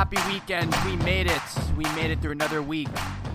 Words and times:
Happy 0.00 0.16
weekend. 0.32 0.74
We 0.86 0.96
made 1.04 1.26
it. 1.26 1.42
We 1.76 1.84
made 1.94 2.10
it 2.10 2.22
through 2.22 2.30
another 2.30 2.62
week 2.62 2.88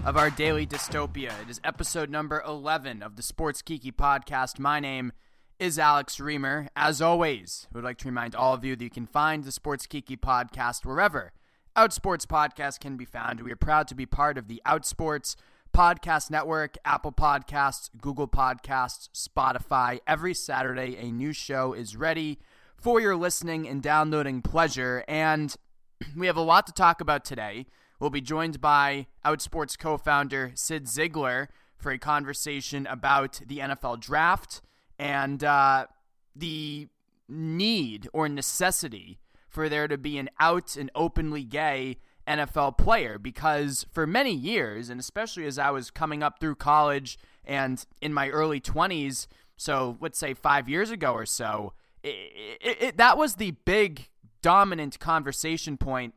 of 0.04 0.18
our 0.18 0.32
daily 0.32 0.66
dystopia. 0.66 1.32
It 1.44 1.48
is 1.48 1.62
episode 1.64 2.10
number 2.10 2.42
11 2.44 3.04
of 3.04 3.18
the 3.18 3.22
Sports 3.22 3.62
Kiki 3.62 3.92
podcast. 3.92 4.58
My 4.58 4.80
name 4.80 5.12
is 5.60 5.78
Alex 5.78 6.18
Reimer. 6.18 6.68
As 6.76 7.04
always, 7.04 7.68
I 7.70 7.78
would 7.78 7.84
like 7.84 8.00
to 8.00 8.08
remind 8.08 8.34
all 8.34 8.56
of 8.56 8.66
you 8.66 8.76
that 8.76 8.84
you 8.84 8.90
can 8.90 9.06
find 9.06 9.44
the 9.44 9.52
Sports 9.52 9.86
Kiki 9.86 10.18
podcast 10.18 10.88
wherever 10.88 11.34
Outsports 11.78 12.26
podcast 12.26 12.80
can 12.80 12.98
be 12.98 13.06
found. 13.06 13.42
We 13.42 13.52
are 13.52 13.56
proud 13.56 13.88
to 13.90 13.96
be 13.96 14.08
part 14.08 14.36
of 14.36 14.48
the 14.48 14.60
Outsports 14.66 15.36
Podcast 15.72 16.32
Network, 16.32 16.80
Apple 16.84 17.12
Podcasts, 17.12 17.92
Google 18.02 18.28
Podcasts, 18.28 19.10
Spotify. 19.14 20.00
Every 20.08 20.34
Saturday, 20.34 20.98
a 20.98 21.12
new 21.12 21.32
show 21.32 21.74
is 21.74 21.96
ready 21.96 22.40
for 22.76 23.00
your 23.00 23.16
listening 23.16 23.68
and 23.68 23.84
downloading 23.84 24.42
pleasure. 24.42 25.06
And 25.08 25.56
we 26.16 26.28
have 26.28 26.38
a 26.38 26.42
lot 26.42 26.68
to 26.68 26.74
talk 26.74 27.02
about 27.02 27.26
today. 27.26 27.66
We'll 28.00 28.10
be 28.10 28.22
joined 28.22 28.60
by 28.60 29.08
Outsports 29.26 29.78
co 29.78 29.98
founder 29.98 30.52
Cyd 30.56 30.86
Zeigler 30.86 31.48
for 31.78 31.92
a 31.92 31.98
conversation 31.98 32.88
about 32.88 33.42
the 33.46 33.60
NFL 33.60 34.00
draft 34.00 34.62
and 35.00 35.44
uh, 35.44 35.88
the 36.36 36.88
need 37.28 38.10
or 38.14 38.28
necessity 38.30 39.20
for 39.48 39.70
there 39.70 39.88
to 39.88 39.98
be 39.98 40.18
an 40.18 40.30
out 40.40 40.76
and 40.76 40.92
openly 40.96 41.44
gay 41.44 41.98
NFL 42.28 42.78
player 42.78 43.18
because 43.18 43.86
for 43.92 44.06
many 44.06 44.34
years, 44.34 44.90
and 44.90 45.00
especially 45.00 45.46
as 45.46 45.58
I 45.58 45.70
was 45.72 45.92
coming 45.92 46.24
up 46.24 46.40
through 46.40 46.56
college 46.56 47.18
and 47.46 47.86
in 48.02 48.14
my 48.14 48.30
early 48.30 48.60
20s, 48.60 49.28
so 49.56 49.98
let's 50.02 50.18
say 50.18 50.34
five 50.34 50.68
years 50.68 50.92
ago 50.92 51.14
or 51.14 51.26
so, 51.26 51.74
it, 52.04 52.60
it, 52.62 52.78
it, 52.82 52.98
that 52.98 53.18
was 53.18 53.36
the 53.36 53.52
big 53.52 54.10
dominant 54.46 55.00
conversation 55.00 55.76
point 55.76 56.14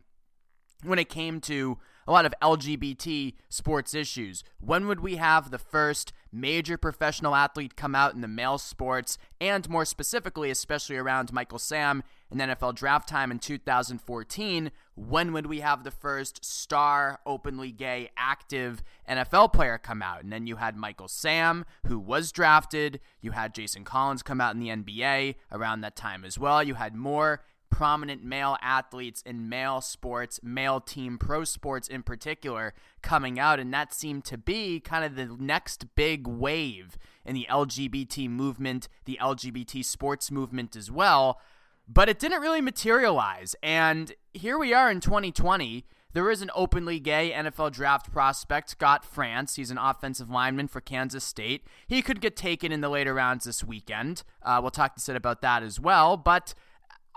when 0.85 0.99
it 0.99 1.09
came 1.09 1.41
to 1.41 1.79
a 2.07 2.13
lot 2.13 2.27
of 2.27 2.35
LGBT 2.43 3.33
sports 3.49 3.95
issues. 3.95 4.45
When 4.61 4.87
would 4.87 5.01
we 5.01 5.17
have 5.17 5.51
the 5.51 5.57
first 5.57 6.13
major 6.31 6.77
professional 6.77 7.35
athlete 7.35 7.75
come 7.75 7.95
out 7.95 8.13
in 8.13 8.21
the 8.21 8.29
male 8.29 8.59
sports, 8.59 9.17
and 9.41 9.67
more 9.71 9.87
specifically, 9.87 10.51
especially 10.51 10.99
around 10.99 11.33
Michael 11.33 11.59
Sam 11.59 12.03
in 12.31 12.37
NFL 12.37 12.75
draft 12.75 13.09
time 13.09 13.31
in 13.31 13.39
2014? 13.39 14.73
When 14.95 15.33
would 15.33 15.47
we 15.47 15.61
have 15.61 15.83
the 15.83 15.91
first 15.91 16.45
star, 16.45 17.21
openly 17.25 17.73
gay, 17.73 18.11
active 18.15 18.83
NFL 19.09 19.55
player 19.55 19.79
come 19.79 20.03
out? 20.03 20.23
And 20.23 20.31
then 20.31 20.47
you 20.47 20.57
had 20.57 20.77
Michael 20.77 21.09
Sam, 21.09 21.65
who 21.87 21.99
was 21.99 22.31
drafted. 22.31 23.01
You 23.23 23.31
had 23.31 23.55
Jason 23.55 23.85
Collins 23.85 24.23
come 24.23 24.43
out 24.43 24.55
in 24.55 24.61
the 24.61 24.69
NBA 24.69 25.37
around 25.51 25.81
that 25.81 25.97
time 25.97 26.27
as 26.27 26.39
well. 26.39 26.63
You 26.63 26.75
had 26.75 26.95
more 26.95 27.41
prominent 27.71 28.23
male 28.25 28.57
athletes 28.63 29.23
in 29.23 29.49
male 29.49 29.81
sports, 29.81 30.41
male 30.43 30.81
team 30.81 31.19
pro 31.19 31.45
sports 31.45 31.89
in 31.89 32.03
particular, 32.03 32.75
coming 33.03 33.39
out. 33.39 33.61
And 33.61 33.73
that 33.73 33.95
seemed 33.95 34.25
to 34.27 34.39
be 34.39 34.81
kind 34.81 35.05
of 35.05 35.17
the 35.17 35.37
next 35.43 35.95
big 35.95 36.27
wave 36.27 36.99
in 37.25 37.35
the 37.35 37.47
LGBT 37.51 38.29
movement, 38.29 38.89
the 39.05 39.19
LGBT 39.21 39.85
sports 39.85 40.31
movement 40.31 40.77
as 40.77 40.91
well. 40.91 41.41
But 41.87 42.09
it 42.09 42.19
didn't 42.19 42.43
really 42.43 42.61
materialize. 42.61 43.55
And 43.63 44.13
here 44.35 44.59
we 44.59 44.75
are 44.75 44.91
in 44.91 45.01
2020. 45.01 45.87
There 46.15 46.31
is 46.31 46.41
an 46.41 46.51
openly 46.55 46.99
gay 46.99 47.33
NFL 47.33 47.73
draft 47.73 48.11
prospect, 48.11 48.71
Scott 48.71 49.05
Frantz. 49.05 49.57
He's 49.57 49.71
an 49.71 49.79
offensive 49.79 50.31
lineman 50.31 50.69
for 50.69 50.81
Kansas 50.81 51.23
State. 51.23 51.65
He 51.87 52.01
could 52.01 52.21
get 52.21 52.35
taken 52.35 52.73
in 52.73 52.81
the 52.81 52.89
later 52.89 53.15
rounds 53.15 53.45
this 53.45 53.63
weekend. 53.63 54.23
Uh, 54.43 54.59
we'll 54.61 54.71
talk 54.71 54.95
to 54.95 55.01
Cyd 55.01 55.17
about 55.17 55.43
that 55.43 55.63
as 55.63 55.79
well. 55.79 56.17
But 56.17 56.55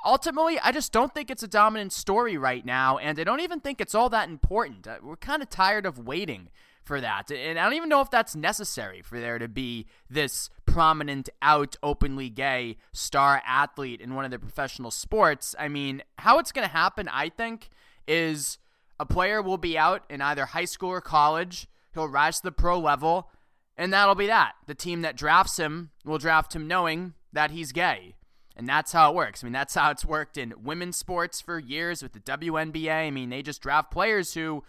ultimately, 0.06 0.59
I 0.59 0.72
just 0.72 0.91
don't 0.91 1.13
think 1.13 1.29
it's 1.29 1.44
a 1.44 1.47
dominant 1.47 1.94
story 1.94 2.38
right 2.38 2.66
now, 2.66 2.97
and 2.97 3.19
I 3.19 3.23
don't 3.23 3.39
even 3.41 3.59
think 3.59 3.81
it's 3.81 3.95
all 3.95 4.09
that 4.09 4.29
important. 4.29 4.88
Uh, 4.88 4.97
we're 5.01 5.16
kind 5.16 5.41
of 5.41 5.50
tired 5.50 5.85
of 5.85 6.00
waiting 6.00 6.50
for 6.84 7.00
that, 7.00 7.31
and 7.31 7.59
I 7.59 7.63
don't 7.63 7.73
even 7.73 7.89
know 7.89 8.01
if 8.01 8.09
that's 8.09 8.35
necessary 8.35 9.01
for 9.01 9.19
there 9.19 9.38
to 9.39 9.47
be 9.47 9.85
this 10.09 10.50
prominent, 10.66 11.29
out, 11.41 11.75
openly 11.84 12.29
gay 12.29 12.78
star 12.91 13.41
athlete 13.45 14.01
in 14.01 14.16
one 14.16 14.25
of 14.25 14.31
the 14.31 14.39
professional 14.39 14.91
sports. 14.91 15.56
I 15.59 15.67
mean, 15.67 16.01
how 16.18 16.39
it's 16.39 16.51
going 16.51 16.68
to 16.68 16.73
happen, 16.73 17.07
I 17.07 17.29
think, 17.29 17.69
is 18.07 18.57
a 19.00 19.06
player 19.06 19.41
will 19.41 19.57
be 19.57 19.78
out 19.78 20.03
in 20.09 20.22
either 20.22 20.45
high 20.47 20.66
school 20.66 20.89
or 20.89 21.01
college. 21.01 21.68
He'll 21.94 22.07
rise 22.07 22.38
to 22.38 22.44
the 22.44 22.51
pro 22.51 22.79
level, 22.79 23.29
and 23.78 23.94
that'll 23.94 24.16
be 24.16 24.28
that. 24.28 24.53
The 24.68 24.75
team 24.75 25.01
that 25.01 25.18
drafts 25.18 25.57
him 25.57 25.91
will 26.06 26.18
draft 26.18 26.56
him 26.56 26.68
knowing 26.68 27.13
that 27.33 27.51
he's 27.51 27.72
gay. 27.72 28.16
And 28.56 28.67
that's 28.67 28.91
how 28.91 29.09
it 29.12 29.16
works. 29.16 29.44
I 29.44 29.47
mean, 29.47 29.53
that's 29.53 29.75
how 29.75 29.91
it's 29.91 30.06
worked 30.06 30.38
in 30.38 30.53
women's 30.62 30.97
sports 30.97 31.41
for 31.41 31.57
years 31.57 32.03
with 32.03 32.13
the 32.13 32.19
WNBA. 32.19 33.07
I 33.07 33.12
mean, 33.12 33.29
they 33.29 33.41
just 33.41 33.62
draft 33.62 33.91
players 33.91 34.34
who 34.34 34.63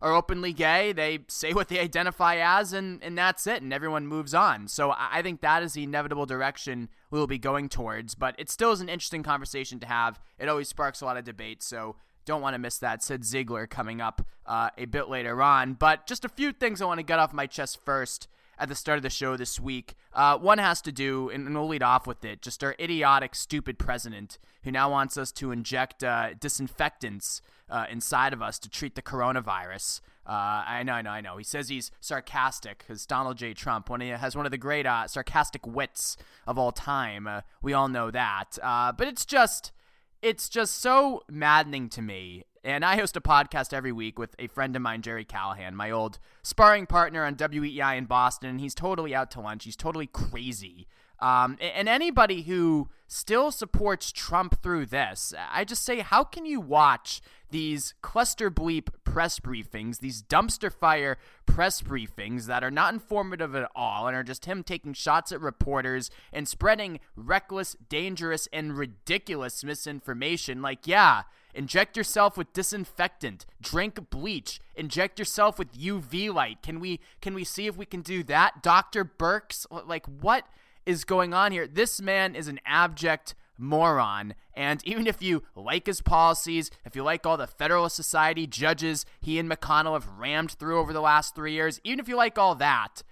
are 0.00 0.14
openly 0.14 0.52
gay. 0.52 0.92
They 0.92 1.20
say 1.28 1.52
what 1.52 1.68
they 1.68 1.78
identify 1.80 2.36
as, 2.36 2.72
and, 2.72 3.02
and 3.02 3.16
that's 3.16 3.46
it. 3.46 3.62
And 3.62 3.72
everyone 3.72 4.06
moves 4.06 4.34
on. 4.34 4.68
So 4.68 4.94
I 4.96 5.22
think 5.22 5.40
that 5.40 5.62
is 5.62 5.72
the 5.72 5.84
inevitable 5.84 6.26
direction 6.26 6.88
we 7.10 7.18
will 7.18 7.26
be 7.26 7.38
going 7.38 7.68
towards. 7.68 8.14
But 8.14 8.34
it 8.38 8.50
still 8.50 8.72
is 8.72 8.80
an 8.80 8.88
interesting 8.88 9.22
conversation 9.22 9.80
to 9.80 9.86
have. 9.86 10.20
It 10.38 10.48
always 10.48 10.68
sparks 10.68 11.00
a 11.00 11.04
lot 11.04 11.16
of 11.16 11.24
debate. 11.24 11.62
So 11.62 11.96
don't 12.24 12.42
want 12.42 12.54
to 12.54 12.58
miss 12.58 12.78
that. 12.78 13.02
Cyd 13.02 13.22
Zeigler 13.22 13.68
coming 13.68 14.00
up 14.00 14.26
uh, 14.46 14.70
a 14.76 14.84
bit 14.84 15.08
later 15.08 15.42
on. 15.42 15.74
But 15.74 16.06
just 16.06 16.24
a 16.24 16.28
few 16.28 16.52
things 16.52 16.82
I 16.82 16.86
want 16.86 16.98
to 16.98 17.04
get 17.04 17.18
off 17.18 17.32
my 17.32 17.46
chest 17.46 17.78
first 17.84 18.28
at 18.58 18.68
the 18.68 18.74
start 18.74 18.96
of 18.96 19.02
the 19.02 19.10
show 19.10 19.36
this 19.36 19.60
week. 19.60 19.94
Uh, 20.12 20.36
one 20.36 20.58
has 20.58 20.80
to 20.82 20.92
do, 20.92 21.30
and 21.30 21.54
we'll 21.54 21.68
lead 21.68 21.82
off 21.82 22.06
with 22.06 22.24
it, 22.24 22.42
just 22.42 22.64
our 22.64 22.74
idiotic, 22.78 23.34
stupid 23.34 23.78
president 23.78 24.38
who 24.64 24.72
now 24.72 24.90
wants 24.90 25.16
us 25.16 25.32
to 25.32 25.52
inject 25.52 26.02
uh, 26.02 26.34
disinfectants 26.38 27.40
uh, 27.70 27.86
inside 27.90 28.32
of 28.32 28.42
us 28.42 28.58
to 28.58 28.68
treat 28.68 28.94
the 28.94 29.02
coronavirus. 29.02 30.00
Uh, 30.26 30.64
I 30.66 30.82
know, 30.82 30.92
I 30.92 31.02
know, 31.02 31.10
I 31.10 31.20
know. 31.20 31.36
He 31.38 31.44
says 31.44 31.68
he's 31.68 31.90
sarcastic 32.00 32.78
because 32.78 33.06
Donald 33.06 33.38
J. 33.38 33.54
Trump 33.54 33.88
one, 33.88 34.00
has 34.00 34.36
one 34.36 34.44
of 34.44 34.50
the 34.50 34.58
great 34.58 34.84
uh, 34.86 35.06
sarcastic 35.06 35.66
wits 35.66 36.16
of 36.46 36.58
all 36.58 36.72
time. 36.72 37.26
Uh, 37.26 37.40
we 37.62 37.72
all 37.72 37.88
know 37.88 38.10
that. 38.10 38.58
but 38.62 39.06
it's 39.08 39.24
just, 39.24 39.72
it's 40.20 40.48
just 40.48 40.74
so 40.74 41.22
maddening 41.30 41.88
to 41.90 42.02
me 42.02 42.44
and 42.68 42.84
I 42.84 42.96
host 42.96 43.16
a 43.16 43.20
podcast 43.22 43.72
every 43.72 43.92
week 43.92 44.18
with 44.18 44.36
a 44.38 44.46
friend 44.46 44.76
of 44.76 44.82
mine, 44.82 45.00
Gerry 45.00 45.24
Callahan, 45.24 45.74
my 45.74 45.90
old 45.90 46.18
sparring 46.42 46.84
partner 46.84 47.24
on 47.24 47.34
WEEI 47.34 47.96
in 47.96 48.04
Boston. 48.04 48.50
And 48.50 48.60
he's 48.60 48.74
totally 48.74 49.14
out 49.14 49.30
to 49.32 49.40
lunch. 49.40 49.64
He's 49.64 49.74
totally 49.74 50.06
crazy. 50.06 50.86
Um, 51.18 51.56
and 51.60 51.88
anybody 51.88 52.42
who 52.42 52.90
still 53.06 53.50
supports 53.50 54.12
Trump 54.12 54.62
through 54.62 54.84
this, 54.84 55.32
I 55.50 55.64
just 55.64 55.82
say, 55.82 56.00
how 56.00 56.22
can 56.24 56.44
you 56.44 56.60
watch 56.60 57.22
these 57.50 57.94
cluster 58.02 58.50
bleep 58.50 58.88
press 59.02 59.40
briefings, 59.40 60.00
these 60.00 60.22
dumpster 60.22 60.70
fire 60.70 61.16
press 61.46 61.80
briefings 61.80 62.44
that 62.44 62.62
are 62.62 62.70
not 62.70 62.92
informative 62.92 63.56
at 63.56 63.70
all 63.74 64.06
and 64.06 64.14
are 64.14 64.22
just 64.22 64.44
him 64.44 64.62
taking 64.62 64.92
shots 64.92 65.32
at 65.32 65.40
reporters 65.40 66.10
and 66.34 66.46
spreading 66.46 67.00
reckless, 67.16 67.76
dangerous, 67.88 68.46
and 68.52 68.76
ridiculous 68.76 69.64
misinformation? 69.64 70.60
Like, 70.60 70.86
yeah, 70.86 71.22
Inject 71.58 71.96
yourself 71.96 72.36
with 72.38 72.52
disinfectant. 72.52 73.44
Drink 73.60 74.10
bleach. 74.10 74.60
Inject 74.76 75.18
yourself 75.18 75.58
with 75.58 75.76
UV 75.76 76.32
light. 76.32 76.62
Can 76.62 76.78
we 76.78 77.00
can 77.20 77.34
we 77.34 77.42
see 77.42 77.66
if 77.66 77.76
we 77.76 77.84
can 77.84 78.00
do 78.00 78.22
that? 78.22 78.62
Dr. 78.62 79.04
Birx, 79.04 79.66
like 79.84 80.06
what 80.06 80.44
is 80.86 81.02
going 81.02 81.34
on 81.34 81.50
here? 81.50 81.66
This 81.66 82.00
man 82.00 82.36
is 82.36 82.46
an 82.46 82.60
abject 82.64 83.34
moron. 83.58 84.34
And 84.54 84.86
even 84.86 85.08
if 85.08 85.20
you 85.20 85.42
like 85.56 85.86
his 85.86 86.00
policies, 86.00 86.70
if 86.84 86.94
you 86.94 87.02
like 87.02 87.26
all 87.26 87.36
the 87.36 87.48
Federalist 87.48 87.96
Society 87.96 88.46
judges 88.46 89.04
he 89.20 89.40
and 89.40 89.50
McConnell 89.50 89.94
have 89.94 90.06
rammed 90.16 90.52
through 90.52 90.78
over 90.78 90.92
the 90.92 91.00
last 91.00 91.34
three 91.34 91.54
years, 91.54 91.80
even 91.82 91.98
if 91.98 92.06
you 92.06 92.14
like 92.14 92.38
all 92.38 92.54
that, 92.54 93.02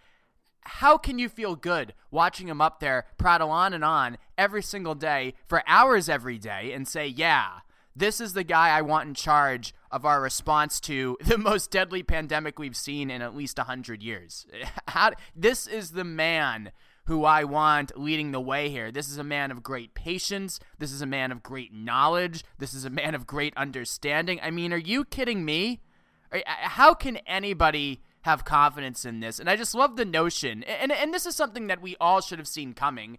how 0.61 0.97
can 0.97 1.19
you 1.19 1.29
feel 1.29 1.57
good 1.57 1.95
watching 2.13 2.47
him 2.47 2.61
up 2.61 2.79
there 2.79 3.07
prattle 3.19 3.51
on 3.51 3.73
and 3.73 3.85
on 3.85 4.19
every 4.39 4.63
single 4.63 4.95
day 4.95 5.35
for 5.49 5.65
hours 5.67 6.09
every 6.09 6.39
day 6.39 6.73
and 6.73 6.87
say, 6.87 7.09
yeah, 7.09 7.59
this 7.97 8.21
is 8.21 8.35
the 8.35 8.45
guy 8.45 8.69
I 8.69 8.83
want 8.83 9.09
in 9.09 9.15
charge 9.15 9.75
of 9.91 10.05
our 10.05 10.21
response 10.21 10.79
to 10.81 11.17
the 11.25 11.39
most 11.39 11.71
deadly 11.71 12.03
pandemic 12.03 12.59
we've 12.59 12.77
seen 12.77 13.11
in 13.11 13.23
at 13.23 13.35
least 13.35 13.57
100 13.57 14.03
years. 14.03 14.47
How, 14.89 15.13
this 15.35 15.67
is 15.67 15.93
the 15.93 16.05
man 16.05 16.73
who 17.07 17.25
I 17.25 17.45
want 17.45 17.99
leading 17.99 18.33
the 18.33 18.41
way 18.41 18.69
here. 18.69 18.91
This 18.91 19.09
is 19.09 19.17
a 19.17 19.25
man 19.25 19.51
of 19.51 19.63
great 19.63 19.95
patience. 19.95 20.59
This 20.79 20.93
is 20.93 21.03
a 21.03 21.07
man 21.07 21.31
of 21.31 21.43
great 21.43 21.73
knowledge. 21.73 22.45
This 22.59 22.75
is 22.75 22.85
a 22.85 22.91
man 22.91 23.15
of 23.15 23.27
great 23.27 23.57
understanding. 23.57 24.41
I 24.43 24.51
mean, 24.51 24.73
are 24.73 24.77
you 24.77 25.05
kidding 25.05 25.45
me? 25.45 25.81
Uh, 26.33 26.41
how 26.47 26.95
can 26.95 27.19
anybody 27.19 28.03
have 28.23 28.45
confidence 28.45 29.05
in 29.05 29.21
this? 29.21 29.39
And 29.39 29.49
I 29.49 29.55
just 29.55 29.73
love 29.73 29.95
the 29.95 30.05
notion, 30.05 30.65
and 30.65 30.91
and 30.91 31.15
this 31.15 31.27
is 31.27 31.37
something 31.37 31.69
that 31.69 31.81
we 31.81 31.95
all 32.01 32.21
should 32.21 32.41
have 32.41 32.49
seen 32.49 32.75
coming. 32.75 33.19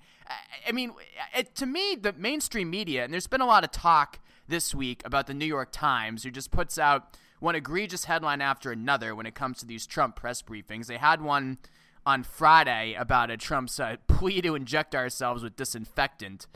I 0.67 0.73
mean, 0.73 0.91
it, 1.33 1.55
to 1.55 1.65
me, 1.65 1.95
the 1.95 2.11
mainstream 2.11 2.69
media, 2.69 3.05
and 3.05 3.13
there's 3.13 3.27
been 3.27 3.39
a 3.39 3.45
lot 3.45 3.63
of 3.63 3.71
talk 3.71 4.19
this 4.47 4.73
week 4.73 5.01
about 5.05 5.27
the 5.27 5.33
New 5.33 5.45
York 5.45 5.69
Times, 5.71 6.23
who 6.23 6.31
just 6.31 6.51
puts 6.51 6.77
out 6.77 7.17
one 7.39 7.55
egregious 7.55 8.05
headline 8.05 8.41
after 8.41 8.71
another 8.71 9.13
when 9.13 9.25
it 9.25 9.35
comes 9.35 9.59
to 9.59 9.65
these 9.65 9.85
Trump 9.85 10.15
press 10.15 10.41
briefings. 10.41 10.87
They 10.87 10.97
had 10.97 11.21
one 11.21 11.57
on 12.05 12.23
Friday 12.23 12.95
about 12.97 13.29
a 13.29 13.37
Trump's 13.37 13.79
uh, 13.79 13.97
plea 14.07 14.41
to 14.41 14.55
inject 14.55 14.95
ourselves 14.95 15.43
with 15.43 15.55
disinfectant. 15.55 16.47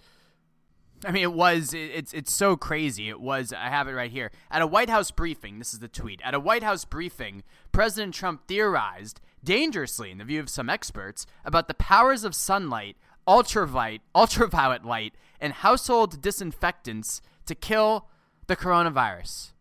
I 1.03 1.11
mean, 1.11 1.23
it 1.23 1.33
was. 1.33 1.73
It's 1.73 2.13
it's 2.13 2.31
so 2.31 2.55
crazy. 2.55 3.09
It 3.09 3.19
was. 3.19 3.51
I 3.51 3.69
have 3.69 3.87
it 3.87 3.93
right 3.93 4.11
here. 4.11 4.31
At 4.51 4.61
a 4.61 4.67
White 4.67 4.89
House 4.89 5.09
briefing, 5.09 5.57
this 5.57 5.73
is 5.73 5.79
the 5.79 5.87
tweet. 5.87 6.21
At 6.23 6.35
a 6.35 6.39
White 6.39 6.61
House 6.61 6.85
briefing, 6.85 7.43
President 7.71 8.13
Trump 8.13 8.47
theorized 8.47 9.19
dangerously, 9.43 10.11
in 10.11 10.19
the 10.19 10.23
view 10.23 10.39
of 10.39 10.49
some 10.49 10.69
experts, 10.69 11.25
about 11.43 11.67
the 11.67 11.73
powers 11.73 12.23
of 12.23 12.35
sunlight, 12.35 12.97
ultraviolet, 13.27 14.01
ultraviolet 14.13 14.85
light, 14.85 15.15
and 15.39 15.53
household 15.53 16.21
disinfectants 16.21 17.21
to 17.51 17.55
kill 17.55 18.07
the 18.47 18.55
coronavirus. 18.55 19.51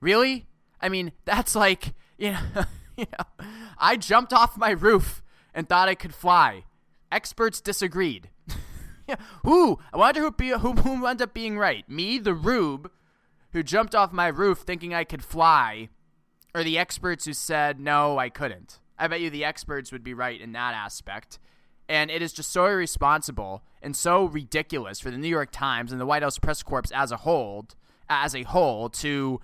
Really? 0.00 0.46
I 0.80 0.88
mean, 0.88 1.12
that's 1.24 1.54
like 1.54 1.92
you 2.18 2.32
know. 2.32 2.66
I 3.78 3.96
jumped 3.96 4.32
off 4.32 4.56
my 4.56 4.70
roof 4.70 5.22
and 5.54 5.68
thought 5.68 5.88
I 5.88 5.94
could 5.94 6.14
fly. 6.14 6.64
Experts 7.12 7.60
disagreed. 7.60 8.30
yeah. 9.06 9.16
who? 9.44 9.78
I 9.92 9.96
wonder 9.98 10.20
who, 10.20 10.30
be, 10.32 10.50
who, 10.50 10.72
who 10.72 11.06
ended 11.06 11.28
up 11.28 11.34
being 11.34 11.58
right. 11.58 11.88
Me, 11.88 12.18
the 12.18 12.34
rube, 12.34 12.90
who 13.52 13.62
jumped 13.62 13.94
off 13.94 14.12
my 14.12 14.28
roof 14.28 14.58
thinking 14.58 14.94
I 14.94 15.04
could 15.04 15.22
fly, 15.22 15.88
or 16.54 16.64
the 16.64 16.78
experts 16.78 17.24
who 17.24 17.32
said, 17.32 17.78
no, 17.78 18.18
I 18.18 18.30
couldn't. 18.30 18.80
I 18.98 19.06
bet 19.06 19.20
you 19.20 19.30
the 19.30 19.44
experts 19.44 19.92
would 19.92 20.02
be 20.02 20.14
right 20.14 20.40
in 20.40 20.52
that 20.52 20.74
aspect. 20.74 21.38
And 21.88 22.10
it 22.10 22.20
is 22.20 22.32
just 22.32 22.52
so 22.52 22.66
irresponsible 22.66 23.62
and 23.82 23.96
so 23.96 24.26
ridiculous 24.26 25.00
for 25.00 25.10
the 25.10 25.16
New 25.16 25.28
York 25.28 25.50
Times 25.52 25.92
and 25.92 26.00
the 26.00 26.06
White 26.06 26.22
House 26.22 26.38
press 26.38 26.62
corps 26.62 26.92
as 26.92 27.10
a 27.12 27.18
whole, 27.18 27.66
as 28.08 28.34
a 28.34 28.42
whole, 28.42 28.88
to 28.90 29.40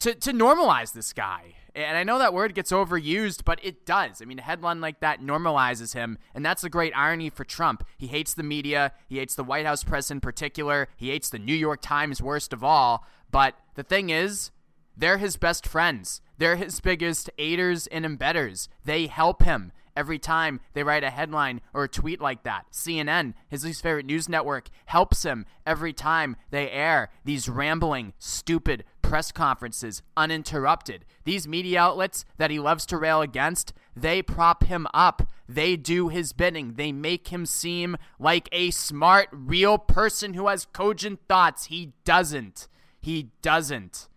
to 0.00 0.14
to 0.14 0.32
normalize 0.32 0.92
this 0.92 1.12
guy. 1.12 1.54
And 1.74 1.96
I 1.96 2.02
know 2.02 2.18
that 2.18 2.34
word 2.34 2.54
gets 2.54 2.72
overused, 2.72 3.44
but 3.44 3.64
it 3.64 3.86
does. 3.86 4.20
I 4.20 4.24
mean, 4.24 4.40
a 4.40 4.42
headline 4.42 4.80
like 4.80 4.98
that 5.00 5.20
normalizes 5.20 5.94
him, 5.94 6.18
and 6.34 6.44
that's 6.44 6.62
the 6.62 6.70
great 6.70 6.92
irony 6.96 7.30
for 7.30 7.44
Trump. 7.44 7.84
He 7.96 8.08
hates 8.08 8.34
the 8.34 8.42
media, 8.42 8.92
he 9.08 9.18
hates 9.18 9.36
the 9.36 9.44
White 9.44 9.66
House 9.66 9.84
press 9.84 10.10
in 10.10 10.20
particular, 10.20 10.88
he 10.96 11.10
hates 11.10 11.30
the 11.30 11.38
New 11.38 11.54
York 11.54 11.80
Times 11.80 12.20
worst 12.20 12.52
of 12.52 12.64
all. 12.64 13.06
But 13.30 13.54
the 13.74 13.84
thing 13.84 14.10
is, 14.10 14.50
they're 14.96 15.18
his 15.18 15.36
best 15.36 15.68
friends. 15.68 16.20
They're 16.38 16.56
his 16.56 16.80
biggest 16.80 17.30
aiders 17.38 17.86
and 17.86 18.04
embedders. 18.04 18.68
They 18.84 19.06
help 19.06 19.44
him 19.44 19.70
every 19.98 20.18
time 20.18 20.60
they 20.74 20.84
write 20.84 21.02
a 21.02 21.10
headline 21.10 21.60
or 21.74 21.82
a 21.82 21.88
tweet 21.88 22.20
like 22.20 22.44
that. 22.44 22.66
CNN, 22.72 23.34
his 23.48 23.64
least 23.64 23.82
favorite 23.82 24.06
news 24.06 24.28
network, 24.28 24.68
helps 24.86 25.24
him 25.24 25.44
every 25.66 25.92
time 25.92 26.36
they 26.50 26.70
air 26.70 27.10
these 27.24 27.48
rambling, 27.48 28.12
stupid 28.18 28.84
press 29.02 29.32
conferences 29.32 30.02
uninterrupted. 30.16 31.04
These 31.24 31.48
media 31.48 31.80
outlets 31.80 32.24
that 32.36 32.52
he 32.52 32.60
loves 32.60 32.86
to 32.86 32.96
rail 32.96 33.22
against, 33.22 33.72
they 33.96 34.22
prop 34.22 34.64
him 34.64 34.86
up. 34.94 35.28
They 35.48 35.76
do 35.76 36.08
his 36.08 36.32
bidding. 36.32 36.74
They 36.74 36.92
make 36.92 37.28
him 37.28 37.44
seem 37.44 37.96
like 38.20 38.48
a 38.52 38.70
smart, 38.70 39.28
real 39.32 39.78
person 39.78 40.34
who 40.34 40.46
has 40.46 40.66
cogent 40.66 41.20
thoughts. 41.26 41.64
He 41.66 41.94
doesn't. 42.04 42.68
He 43.00 43.30
doesn't. 43.42 44.07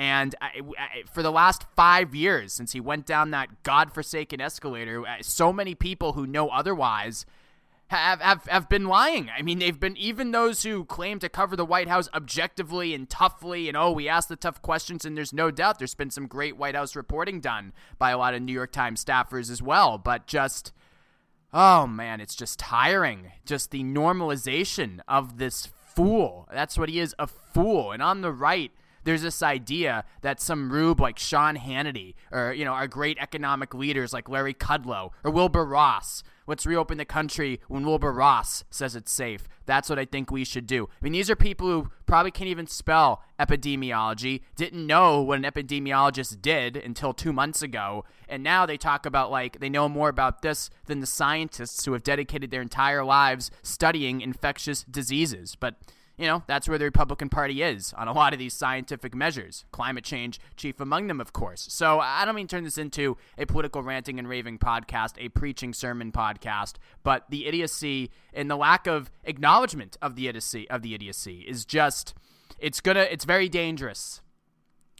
And 0.00 0.34
I, 0.40 0.62
I, 0.78 1.02
for 1.12 1.22
the 1.22 1.30
last 1.30 1.66
five 1.76 2.14
years, 2.14 2.54
since 2.54 2.72
he 2.72 2.80
went 2.80 3.04
down 3.04 3.32
that 3.32 3.62
godforsaken 3.64 4.40
escalator, 4.40 5.06
uh, 5.06 5.16
so 5.20 5.52
many 5.52 5.74
people 5.74 6.14
who 6.14 6.26
know 6.26 6.48
otherwise 6.48 7.26
have, 7.88 8.22
have, 8.22 8.46
have 8.46 8.66
been 8.70 8.86
lying. 8.86 9.28
I 9.28 9.42
mean, 9.42 9.58
they've 9.58 9.78
been, 9.78 9.98
even 9.98 10.30
those 10.30 10.62
who 10.62 10.86
claim 10.86 11.18
to 11.18 11.28
cover 11.28 11.54
the 11.54 11.66
White 11.66 11.88
House 11.88 12.08
objectively 12.14 12.94
and 12.94 13.10
toughly, 13.10 13.68
and 13.68 13.76
oh, 13.76 13.92
we 13.92 14.08
ask 14.08 14.26
the 14.26 14.36
tough 14.36 14.62
questions, 14.62 15.04
and 15.04 15.18
there's 15.18 15.34
no 15.34 15.50
doubt 15.50 15.78
there's 15.78 15.94
been 15.94 16.10
some 16.10 16.26
great 16.26 16.56
White 16.56 16.74
House 16.74 16.96
reporting 16.96 17.38
done 17.38 17.74
by 17.98 18.10
a 18.10 18.16
lot 18.16 18.32
of 18.32 18.40
New 18.40 18.54
York 18.54 18.72
Times 18.72 19.04
staffers 19.04 19.50
as 19.50 19.60
well. 19.60 19.98
But 19.98 20.26
just, 20.26 20.72
oh 21.52 21.86
man, 21.86 22.22
it's 22.22 22.34
just 22.34 22.58
tiring. 22.58 23.32
Just 23.44 23.70
the 23.70 23.84
normalization 23.84 25.00
of 25.06 25.36
this 25.36 25.66
fool. 25.66 26.48
That's 26.50 26.78
what 26.78 26.88
he 26.88 27.00
is 27.00 27.14
a 27.18 27.26
fool. 27.26 27.92
And 27.92 28.02
on 28.02 28.22
the 28.22 28.32
right, 28.32 28.72
there's 29.10 29.22
this 29.22 29.42
idea 29.42 30.04
that 30.20 30.40
some 30.40 30.70
rube 30.70 31.00
like 31.00 31.18
Sean 31.18 31.56
Hannity 31.56 32.14
or 32.30 32.52
you 32.52 32.64
know 32.64 32.74
our 32.74 32.86
great 32.86 33.18
economic 33.18 33.74
leaders 33.74 34.12
like 34.12 34.28
Larry 34.28 34.54
Kudlow 34.54 35.10
or 35.24 35.32
Wilbur 35.32 35.64
Ross. 35.64 36.22
Let's 36.46 36.64
reopen 36.64 36.96
the 36.96 37.04
country 37.04 37.60
when 37.66 37.84
Wilbur 37.84 38.12
Ross 38.12 38.62
says 38.70 38.94
it's 38.94 39.10
safe. 39.10 39.48
That's 39.66 39.90
what 39.90 39.98
I 39.98 40.04
think 40.04 40.30
we 40.30 40.44
should 40.44 40.66
do. 40.66 40.84
I 40.84 41.04
mean, 41.04 41.12
these 41.12 41.28
are 41.28 41.36
people 41.36 41.66
who 41.66 41.90
probably 42.06 42.30
can't 42.30 42.50
even 42.50 42.66
spell 42.66 43.22
epidemiology, 43.38 44.42
didn't 44.56 44.86
know 44.86 45.22
what 45.22 45.38
an 45.38 45.44
epidemiologist 45.44 46.40
did 46.40 46.76
until 46.76 47.12
two 47.12 47.32
months 47.32 47.62
ago, 47.62 48.04
and 48.28 48.44
now 48.44 48.64
they 48.64 48.76
talk 48.76 49.06
about 49.06 49.32
like 49.32 49.58
they 49.58 49.68
know 49.68 49.88
more 49.88 50.08
about 50.08 50.42
this 50.42 50.70
than 50.86 51.00
the 51.00 51.06
scientists 51.06 51.84
who 51.84 51.94
have 51.94 52.04
dedicated 52.04 52.52
their 52.52 52.62
entire 52.62 53.04
lives 53.04 53.50
studying 53.62 54.20
infectious 54.20 54.84
diseases. 54.84 55.56
But 55.58 55.74
you 56.20 56.26
know, 56.26 56.42
that's 56.46 56.68
where 56.68 56.76
the 56.76 56.84
Republican 56.84 57.30
Party 57.30 57.62
is 57.62 57.94
on 57.94 58.06
a 58.06 58.12
lot 58.12 58.34
of 58.34 58.38
these 58.38 58.52
scientific 58.52 59.14
measures. 59.14 59.64
Climate 59.72 60.04
change, 60.04 60.38
chief 60.54 60.78
among 60.78 61.06
them, 61.06 61.18
of 61.18 61.32
course. 61.32 61.66
So 61.70 61.98
I 61.98 62.26
don't 62.26 62.34
mean 62.34 62.46
turn 62.46 62.62
this 62.62 62.76
into 62.76 63.16
a 63.38 63.46
political 63.46 63.82
ranting 63.82 64.18
and 64.18 64.28
raving 64.28 64.58
podcast, 64.58 65.14
a 65.16 65.30
preaching 65.30 65.72
sermon 65.72 66.12
podcast, 66.12 66.74
but 67.02 67.24
the 67.30 67.46
idiocy 67.46 68.10
and 68.34 68.50
the 68.50 68.56
lack 68.56 68.86
of 68.86 69.10
acknowledgement 69.24 69.96
of 70.02 70.14
the 70.14 70.28
idiocy 70.28 70.68
of 70.68 70.82
the 70.82 70.94
idiocy 70.94 71.46
is 71.48 71.64
just 71.64 72.12
it's 72.58 72.82
gonna 72.82 73.00
it's 73.00 73.24
very 73.24 73.48
dangerous. 73.48 74.20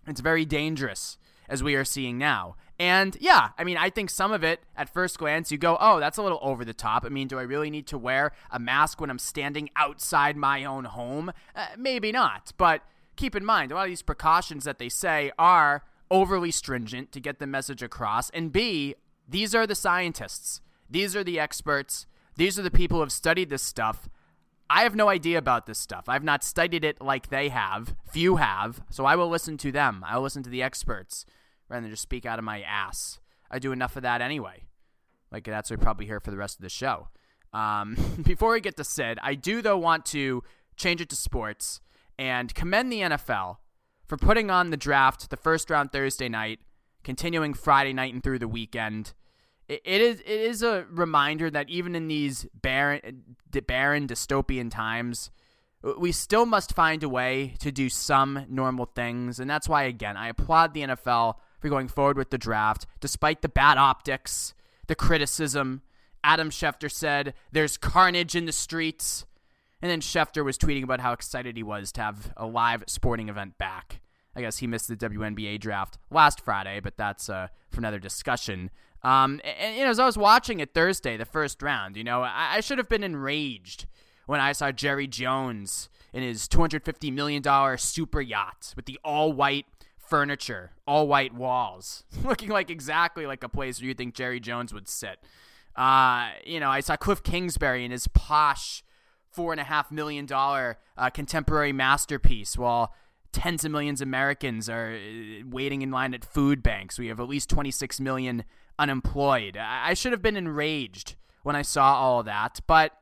It's 0.07 0.23
very 0.23 0.47
dangerous 0.47 1.19
as 1.51 1.63
we 1.63 1.75
are 1.75 1.85
seeing 1.85 2.17
now. 2.17 2.57
And 2.79 3.15
yeah, 3.21 3.51
I 3.59 3.65
mean, 3.65 3.77
I 3.77 3.91
think 3.91 4.09
some 4.09 4.33
of 4.33 4.43
it 4.43 4.61
at 4.75 4.89
first 4.89 5.19
glance, 5.19 5.53
you 5.53 5.59
go, 5.59 5.77
oh, 5.79 6.01
that's 6.01 6.17
a 6.17 6.23
little 6.23 6.39
over 6.41 6.65
the 6.65 6.73
top. 6.73 7.05
I 7.05 7.11
mean, 7.11 7.29
do 7.29 7.39
I 7.39 7.43
really 7.43 7.69
need 7.69 7.87
to 7.89 7.99
wear 7.99 8.33
a 8.51 8.59
mask 8.59 9.03
when 9.03 9.11
I'm 9.11 9.19
standing 9.19 9.69
outside 9.77 10.35
my 10.35 10.65
own 10.65 10.85
home? 10.85 11.31
Uh, 11.55 11.67
maybe 11.77 12.11
not. 12.11 12.53
But 12.57 12.83
keep 13.17 13.37
in 13.37 13.45
mind, 13.45 13.71
a 13.71 13.75
lot 13.75 13.83
of 13.83 13.91
these 13.91 14.01
precautions 14.01 14.65
that 14.65 14.79
they 14.79 14.89
say 14.89 15.31
are 15.39 15.85
overly 16.11 16.51
stringent 16.51 17.13
to 17.13 17.21
get 17.21 17.39
the 17.39 17.47
message 17.47 17.83
across. 17.83 18.31
And 18.31 18.51
B, 18.51 18.95
these 19.29 19.55
are 19.55 19.67
the 19.67 19.75
scientists, 19.75 20.63
these 20.89 21.15
are 21.15 21.23
the 21.23 21.39
experts, 21.39 22.07
these 22.37 22.59
are 22.59 22.63
the 22.63 22.71
people 22.71 22.97
who 22.97 23.03
have 23.03 23.13
studied 23.13 23.51
this 23.51 23.63
stuff. 23.63 24.09
I 24.71 24.85
have 24.85 24.95
no 24.95 25.09
idea 25.09 25.37
about 25.37 25.67
this 25.67 25.79
stuff. 25.79 26.05
I've 26.09 26.25
not 26.25 26.45
studied 26.45 26.85
it 26.85 27.01
like 27.01 27.29
they 27.29 27.49
have. 27.49 27.97
Few 28.11 28.37
have. 28.37 28.83
So 28.89 29.05
I 29.05 29.17
will 29.17 29.29
listen 29.29 29.59
to 29.59 29.73
them. 29.73 30.05
I 30.09 30.17
will 30.17 30.23
listen 30.23 30.45
to 30.45 30.51
the 30.51 30.63
experts 30.63 31.27
rather 31.71 31.83
than 31.83 31.91
just 31.91 32.03
speak 32.03 32.27
out 32.27 32.39
of 32.39 32.45
my 32.45 32.61
ass. 32.61 33.21
I 33.51 33.59
do 33.59 33.73
enough 33.73 33.97
of 33.97 34.03
that 34.03 34.21
anyway. 34.21 34.65
Like 35.33 35.45
that's 35.45 35.71
what 35.71 35.79
we 35.79 35.83
probably 35.83 36.07
hear 36.07 36.21
for 36.21 36.31
the 36.31 36.37
rest 36.37 36.59
of 36.59 36.63
the 36.63 36.69
show. 36.69 37.09
Um, 37.53 37.97
before 38.23 38.53
we 38.53 38.61
get 38.61 38.77
to 38.77 38.85
Cyd, 38.85 39.19
I 39.23 39.35
do 39.35 39.63
though 39.63 39.79
want 39.79 40.05
to 40.07 40.43
change 40.77 41.01
it 41.01 41.09
to 41.11 41.17
sports 41.17 41.81
and 42.19 42.55
commend 42.55 42.93
the 42.93 43.01
NFL 43.01 43.57
for 44.07 44.17
putting 44.17 44.51
on 44.51 44.71
the 44.71 44.77
draft 44.77 45.31
the 45.31 45.37
first 45.37 45.71
round 45.71 45.93
Thursday 45.93 46.29
night, 46.29 46.61
continuing 47.05 47.55
Friday 47.55 47.93
night 47.93 48.13
and 48.13 48.23
through 48.23 48.41
the 48.41 48.49
weekend. 48.49 49.15
It, 49.69 49.83
it 49.85 50.01
is 50.01 50.21
it 50.21 50.27
is 50.27 50.63
a 50.63 50.87
reminder 50.91 51.51
that 51.51 51.71
even 51.71 51.95
in 51.95 52.09
these 52.09 52.47
barren, 52.53 53.37
barren 53.67 54.09
dystopian 54.09 54.71
times, 54.71 55.31
we 55.99 56.13
still 56.13 56.45
must 56.45 56.75
find 56.75 57.03
a 57.03 57.09
way 57.09 57.55
to 57.61 57.73
do 57.73 57.89
some 57.89 58.45
normal 58.49 58.87
things, 58.87 59.39
and 59.39 59.49
that's 59.49 59.69
why 59.69 59.85
again 59.85 60.17
I 60.17 60.29
applaud 60.29 60.75
the 60.75 60.83
NFL 60.83 61.37
for 61.61 61.69
going 61.69 61.89
forward 61.89 62.17
with 62.17 62.31
the 62.31 62.39
draft, 62.39 62.87
despite 63.01 63.43
the 63.43 63.49
bad 63.49 63.79
optics, 63.79 64.55
the 64.87 64.95
criticism. 64.95 65.83
Adam 66.25 66.51
Schefter 66.51 66.91
said, 66.91 67.35
There's 67.53 67.77
carnage 67.77 68.35
in 68.35 68.47
the 68.47 68.53
streets. 68.53 69.25
And 69.83 69.91
then 69.91 70.01
Schefter 70.01 70.45
was 70.45 70.59
tweeting 70.59 70.83
about 70.83 71.01
how 71.01 71.13
excited 71.13 71.57
he 71.57 71.63
was 71.63 71.91
to 71.93 72.03
have 72.03 72.33
a 72.37 72.47
live 72.47 72.85
sporting 72.87 73.29
event 73.29 73.57
back. 73.57 74.01
I 74.37 74.43
guess 74.43 74.59
he 74.59 74.67
missed 74.67 74.89
the 74.89 74.97
WNBA 74.97 75.59
draft 75.59 75.99
last 76.11 76.41
Friday, 76.41 76.81
but 76.81 76.97
that's 76.97 77.29
uh, 77.29 77.49
for 77.71 77.79
another 77.79 77.99
discussion. 77.99 78.71
Um, 79.03 79.41
and, 79.43 79.77
and, 79.79 79.89
as 79.89 79.99
I 79.99 80.05
was 80.05 80.19
watching 80.19 80.61
it 80.61 80.75
Thursday, 80.75 81.17
the 81.17 81.25
first 81.25 81.63
round, 81.63 81.97
you 81.97 82.05
know, 82.05 82.23
I, 82.23 82.57
I 82.57 82.61
should 82.61 82.79
have 82.79 82.89
been 82.89 83.03
enraged 83.03 83.87
when 84.27 84.41
I 84.41 84.53
saw 84.53 84.71
Jerry 84.71 85.07
Jones 85.07 85.89
in 86.13 86.23
his 86.23 86.47
$250 86.47 87.13
million 87.13 87.43
super 87.79 88.21
yacht 88.21 88.75
with 88.77 88.85
the 88.85 88.99
all 89.03 89.33
white 89.33 89.67
furniture, 90.11 90.73
all 90.87 91.09
white 91.09 91.33
walls, 91.33 92.05
looking 92.25 92.51
like 92.51 92.69
exactly 92.69 93.27
like 93.27 93.43
a 93.43 93.49
place 93.49 93.81
where 93.81 93.89
you 93.89 93.95
think 93.95 94.15
Jerry 94.15 94.41
Jones 94.41 94.75
would 94.75 94.89
sit. 94.89 95.19
Uh, 95.77 96.31
you 96.45 96.61
know, 96.61 96.69
I 96.69 96.81
saw 96.81 96.97
Cliff 96.97 97.23
Kingsbury 97.23 97.85
in 97.85 97.93
his 97.93 98.09
posh 98.09 98.83
four 99.31 99.53
and 99.53 99.61
a 99.61 99.65
half 99.65 99.93
million 99.93 100.27
dollar 100.27 100.79
uh, 100.99 101.09
contemporary 101.09 101.73
masterpiece, 101.73 102.59
while 102.59 102.93
tens 103.33 103.65
of 103.65 103.71
millions 103.71 104.01
of 104.01 104.09
Americans 104.09 104.69
are 104.69 104.93
uh, 104.93 105.45
waiting 105.49 105.83
in 105.83 105.91
line 105.91 106.13
at 106.13 106.25
food 106.25 106.63
banks. 106.63 106.99
We 106.99 107.07
have 107.07 107.21
at 107.21 107.29
least 107.29 107.49
26 107.49 108.01
million 108.01 108.45
unemployed. 108.79 109.57
I, 109.57 109.91
I 109.91 109.95
should 109.95 110.13
have 110.13 110.23
been 110.23 110.37
enraged 110.37 111.15
when 111.43 111.57
I 111.57 111.63
saw 111.63 111.95
all 111.95 112.23
that, 112.25 112.61
but 112.67 112.93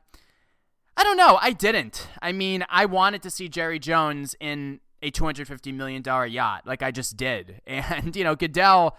I 0.95 1.03
don't 1.03 1.17
know. 1.17 1.39
I 1.41 1.51
didn't. 1.51 2.07
I 2.21 2.31
mean, 2.31 2.65
I 2.69 2.85
wanted 2.85 3.23
to 3.23 3.29
see 3.29 3.49
Jerry 3.49 3.79
Jones 3.79 4.35
in 4.39 4.79
a 5.01 5.11
$250 5.11 5.73
million 5.73 6.03
yacht 6.31 6.65
like 6.65 6.81
I 6.81 6.91
just 6.91 7.17
did. 7.17 7.61
And, 7.67 8.15
you 8.15 8.23
know, 8.23 8.35
Goodell 8.35 8.97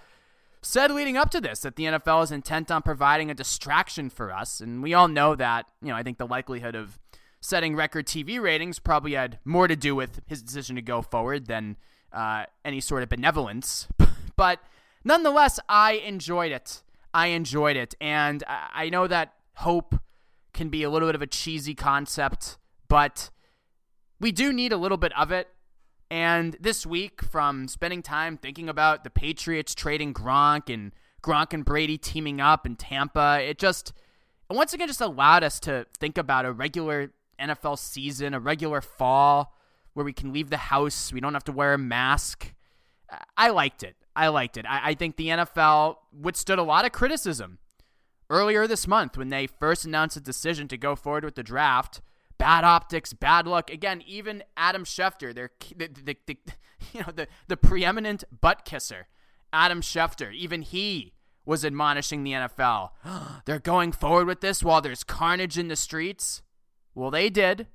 said 0.63 0.91
leading 0.91 1.17
up 1.17 1.31
to 1.31 1.41
this 1.41 1.61
that 1.61 1.77
the 1.77 1.85
NFL 1.85 2.25
is 2.25 2.33
intent 2.33 2.71
on 2.71 2.83
providing 2.83 3.31
a 3.31 3.35
distraction 3.35 4.11
for 4.11 4.33
us. 4.33 4.61
And 4.61 4.83
we 4.83 4.95
all 4.95 5.09
know 5.09 5.35
that, 5.35 5.67
you 5.83 5.89
know, 5.89 5.97
I 5.97 6.03
think 6.03 6.19
the 6.19 6.27
likelihood 6.27 6.75
of 6.75 6.99
setting 7.41 7.75
record 7.75 8.07
TV 8.07 8.41
ratings 8.41 8.79
probably 8.79 9.15
had 9.15 9.39
more 9.45 9.67
to 9.67 9.77
do 9.77 9.95
with 9.95 10.21
his 10.27 10.43
decision 10.43 10.77
to 10.77 10.83
go 10.83 11.03
forward 11.03 11.47
than 11.47 11.77
uh, 12.13 12.45
any 12.65 12.81
sort 12.81 13.03
of 13.03 13.09
benevolence. 13.09 13.89
but 14.37 14.61
nonetheless, 15.05 15.59
I 15.69 15.93
enjoyed 15.93 16.53
it. 16.53 16.83
I 17.13 17.29
enjoyed 17.29 17.77
it. 17.77 17.95
And 18.01 18.45
I 18.47 18.91
know 18.91 19.07
that 19.07 19.35
hope 19.55 19.95
can 20.53 20.69
be 20.69 20.83
a 20.83 20.91
little 20.91 21.09
bit 21.09 21.15
of 21.15 21.23
a 21.23 21.27
cheesy 21.27 21.75
concept, 21.75 22.59
but 22.89 23.31
we 24.21 24.33
do 24.33 24.53
need 24.53 24.73
a 24.73 24.77
little 24.77 24.99
bit 24.99 25.17
of 25.19 25.33
it. 25.33 25.49
And 26.11 26.57
this 26.61 26.85
week, 26.85 27.23
from 27.23 27.69
spending 27.69 28.03
time 28.03 28.37
thinking 28.37 28.69
about 28.69 29.05
the 29.05 29.11
Patriots 29.11 29.75
trading 29.75 30.13
Gronk 30.13 30.73
and 30.73 30.93
Gronk 31.23 31.53
and 31.53 31.65
Brady 31.65 31.99
teaming 31.99 32.41
up 32.41 32.67
in 32.67 32.77
Tampa, 32.77 33.39
it 33.43 33.59
just 33.59 33.93
once 34.49 34.73
again 34.73 34.89
just 34.89 35.01
allowed 35.01 35.45
us 35.45 35.61
to 35.61 35.87
think 35.99 36.19
about 36.19 36.45
a 36.45 36.53
regular 36.53 37.13
NFL 37.41 37.79
season, 37.79 38.35
a 38.35 38.41
regular 38.41 38.81
fall 38.81 39.57
where 39.95 40.05
we 40.05 40.13
can 40.13 40.33
leave 40.33 40.51
the 40.51 40.57
house. 40.57 41.13
We 41.13 41.21
don't 41.21 41.35
have 41.35 41.45
to 41.45 41.53
wear 41.53 41.75
a 41.75 41.79
mask. 41.79 42.55
I 43.37 43.51
liked 43.51 43.83
it. 43.83 43.97
I 44.15 44.29
liked 44.29 44.57
it. 44.57 44.67
I, 44.69 44.91
I 44.91 44.95
think 44.95 45.17
the 45.17 45.29
NFL 45.29 45.97
withstood 46.13 46.59
a 46.59 46.65
lot 46.65 46.85
of 46.85 46.93
criticism 46.93 47.59
earlier 48.29 48.67
this 48.67 48.87
month 48.87 49.17
when 49.17 49.29
they 49.29 49.47
first 49.47 49.85
announced 49.85 50.17
a 50.17 50.21
decision 50.21 50.69
to 50.69 50.77
go 50.77 50.95
forward 50.97 51.25
with 51.25 51.35
the 51.35 51.43
draft. 51.43 52.01
Bad 52.41 52.65
optics, 52.65 53.13
bad 53.13 53.47
luck. 53.47 53.71
Again, 53.71 54.03
even 54.07 54.43
Adam 54.57 54.85
Schefter, 54.85 55.35
their 55.35 55.51
the, 55.77 55.89
the, 55.89 56.17
the, 56.27 56.39
you 56.93 57.01
know 57.01 57.13
the 57.15 57.29
the 57.49 57.57
preeminent 57.57 58.25
butt 58.41 58.65
kisser, 58.65 59.09
Adam 59.53 59.83
Schefter, 59.83 60.35
even 60.35 60.63
he 60.63 61.13
was 61.45 61.65
admonishing 61.65 62.25
the 62.25 62.33
NFL. 62.33 62.91
They're 63.45 63.59
going 63.59 63.93
forward 63.93 64.27
with 64.27 64.41
this 64.41 64.63
while 64.63 64.81
there's 64.81 65.05
carnage 65.05 65.59
in 65.59 65.69
the 65.69 65.77
streets. 65.77 66.43
Well, 66.95 67.11
they 67.11 67.29
did, 67.31 67.67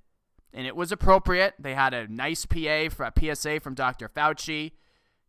and 0.54 0.66
it 0.66 0.76
was 0.76 0.92
appropriate. 0.92 1.54
They 1.60 1.76
had 1.76 1.94
a 1.94 2.08
nice 2.08 2.46
PA 2.46 2.90
for 2.90 3.04
a 3.06 3.14
PSA 3.36 3.60
from 3.60 3.76
Dr. 3.76 4.10
Fauci. 4.10 4.72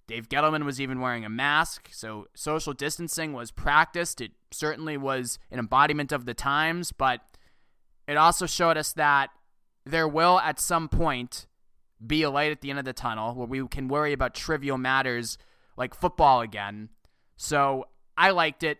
Dave 0.06 0.28
Gettleman 0.28 0.64
was 0.64 0.80
even 0.80 1.00
wearing 1.00 1.24
a 1.24 1.28
mask, 1.28 1.88
so 1.92 2.28
social 2.34 2.72
distancing 2.72 3.32
was 3.32 3.50
practiced. 3.50 4.20
It 4.20 4.32
certainly 4.52 4.96
was 4.96 5.38
an 5.50 5.58
embodiment 5.58 6.12
of 6.12 6.26
the 6.26 6.34
times, 6.34 6.92
but 6.92 7.20
it 8.06 8.16
also 8.16 8.46
showed 8.46 8.76
us 8.76 8.92
that 8.92 9.30
there 9.84 10.08
will 10.08 10.38
at 10.40 10.60
some 10.60 10.88
point 10.88 11.46
be 12.04 12.22
a 12.22 12.30
light 12.30 12.52
at 12.52 12.60
the 12.60 12.70
end 12.70 12.78
of 12.78 12.84
the 12.84 12.92
tunnel 12.92 13.34
where 13.34 13.46
we 13.46 13.66
can 13.68 13.88
worry 13.88 14.12
about 14.12 14.34
trivial 14.34 14.78
matters 14.78 15.38
like 15.76 15.94
football 15.94 16.40
again. 16.40 16.90
So 17.36 17.86
I 18.16 18.30
liked 18.30 18.62
it. 18.62 18.78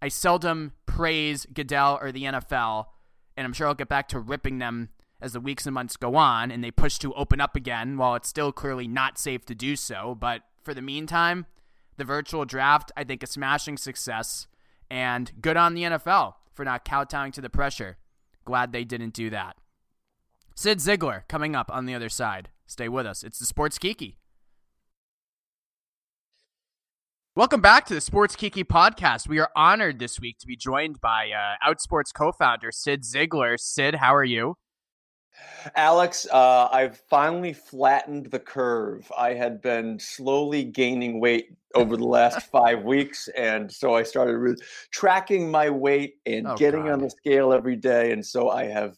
I 0.00 0.08
seldom 0.08 0.72
praise 0.86 1.46
Goodell 1.46 1.98
or 2.02 2.10
the 2.10 2.24
NFL, 2.24 2.86
and 3.36 3.44
I'm 3.46 3.52
sure 3.52 3.68
I'll 3.68 3.74
get 3.74 3.88
back 3.88 4.08
to 4.08 4.18
ripping 4.18 4.58
them 4.58 4.88
as 5.20 5.32
the 5.32 5.40
weeks 5.40 5.66
and 5.66 5.74
months 5.74 5.96
go 5.96 6.16
on 6.16 6.50
and 6.50 6.62
they 6.62 6.72
push 6.72 6.98
to 6.98 7.14
open 7.14 7.40
up 7.40 7.54
again 7.54 7.96
while 7.96 8.16
it's 8.16 8.28
still 8.28 8.50
clearly 8.50 8.88
not 8.88 9.18
safe 9.18 9.46
to 9.46 9.54
do 9.54 9.76
so. 9.76 10.16
But 10.18 10.42
for 10.62 10.74
the 10.74 10.82
meantime, 10.82 11.46
the 11.96 12.04
virtual 12.04 12.44
draft, 12.44 12.90
I 12.96 13.04
think, 13.04 13.22
a 13.22 13.26
smashing 13.26 13.76
success. 13.76 14.48
And 14.90 15.30
good 15.40 15.56
on 15.56 15.74
the 15.74 15.84
NFL 15.84 16.34
for 16.52 16.64
not 16.64 16.84
kowtowing 16.84 17.32
to 17.32 17.40
the 17.40 17.48
pressure. 17.48 17.96
Glad 18.44 18.72
they 18.72 18.84
didn't 18.84 19.14
do 19.14 19.30
that. 19.30 19.56
Cyd 20.54 20.78
Zeigler 20.78 21.26
coming 21.28 21.56
up 21.56 21.70
on 21.72 21.86
the 21.86 21.94
other 21.94 22.08
side. 22.08 22.50
Stay 22.66 22.88
with 22.88 23.06
us. 23.06 23.22
It's 23.22 23.38
the 23.38 23.46
Sports 23.46 23.78
Kiki. 23.78 24.18
Welcome 27.34 27.62
back 27.62 27.86
to 27.86 27.94
the 27.94 28.00
Sports 28.02 28.36
Kiki 28.36 28.62
podcast. 28.62 29.26
We 29.26 29.38
are 29.38 29.48
honored 29.56 29.98
this 29.98 30.20
week 30.20 30.38
to 30.40 30.46
be 30.46 30.54
joined 30.54 31.00
by 31.00 31.30
uh, 31.30 31.66
Outsports 31.66 32.12
co-founder 32.14 32.70
Cyd 32.70 33.04
Zeigler. 33.04 33.58
Cyd, 33.58 33.94
how 33.94 34.14
are 34.14 34.24
you? 34.24 34.56
Alex, 35.76 36.26
uh, 36.30 36.68
I've 36.72 36.98
finally 37.08 37.52
flattened 37.52 38.26
the 38.26 38.38
curve. 38.38 39.10
I 39.16 39.34
had 39.34 39.62
been 39.62 39.98
slowly 39.98 40.64
gaining 40.64 41.20
weight 41.20 41.56
over 41.74 41.96
the 41.96 42.06
last 42.06 42.46
five 42.52 42.82
weeks, 42.82 43.28
and 43.36 43.70
so 43.70 43.94
I 43.94 44.02
started 44.02 44.36
re- 44.36 44.56
tracking 44.90 45.50
my 45.50 45.70
weight 45.70 46.16
and 46.26 46.46
oh, 46.46 46.56
getting 46.56 46.84
God. 46.84 46.92
on 46.92 46.98
the 47.00 47.10
scale 47.10 47.52
every 47.52 47.76
day. 47.76 48.12
And 48.12 48.24
so 48.24 48.50
I 48.50 48.64
have, 48.64 48.96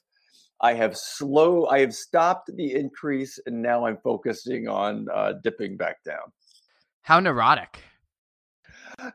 I 0.60 0.74
have 0.74 0.96
slow, 0.96 1.66
I 1.66 1.80
have 1.80 1.94
stopped 1.94 2.50
the 2.54 2.74
increase, 2.74 3.38
and 3.46 3.60
now 3.60 3.86
I'm 3.86 3.98
focusing 3.98 4.68
on 4.68 5.06
uh, 5.12 5.34
dipping 5.42 5.76
back 5.76 6.02
down. 6.04 6.32
How 7.02 7.20
neurotic! 7.20 7.80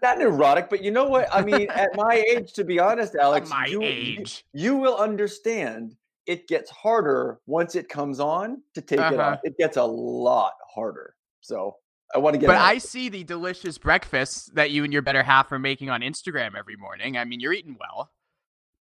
not 0.02 0.18
neurotic, 0.18 0.70
but 0.70 0.84
you 0.84 0.92
know 0.92 1.06
what? 1.06 1.28
I 1.32 1.42
mean, 1.42 1.70
at 1.70 1.96
my 1.96 2.24
age, 2.30 2.54
to 2.54 2.64
be 2.64 2.80
honest, 2.80 3.16
Alex, 3.16 3.50
my 3.50 3.66
you, 3.66 3.82
age, 3.82 4.46
you, 4.54 4.64
you, 4.64 4.78
will 4.78 4.98
understand. 4.98 5.96
It 6.30 6.48
gets 6.48 6.70
harder 6.70 7.40
once 7.48 7.74
it 7.74 7.90
comes 7.90 8.20
on 8.20 8.62
to 8.76 8.82
take 8.82 9.00
uh-huh. 9.00 9.14
it 9.16 9.20
off. 9.20 9.40
It 9.44 9.58
gets 9.58 9.78
a 9.78 9.84
lot 9.84 10.54
harder. 10.72 11.16
So 11.42 11.78
I 12.14 12.20
want 12.20 12.36
to 12.36 12.38
get. 12.38 12.46
But 12.46 12.58
I 12.58 12.78
see 12.78 13.10
the 13.10 13.24
delicious 13.24 13.80
breakfasts 13.80 14.46
that 14.54 14.70
you 14.70 14.84
and 14.84 14.94
your 14.94 15.02
better 15.02 15.24
half 15.24 15.52
are 15.52 15.58
making 15.58 15.90
on 15.90 16.02
Instagram 16.02 16.56
every 16.56 16.76
morning. 16.76 17.18
I 17.18 17.26
mean, 17.26 17.40
you're 17.40 17.54
eating 17.54 17.78
well. 17.80 18.12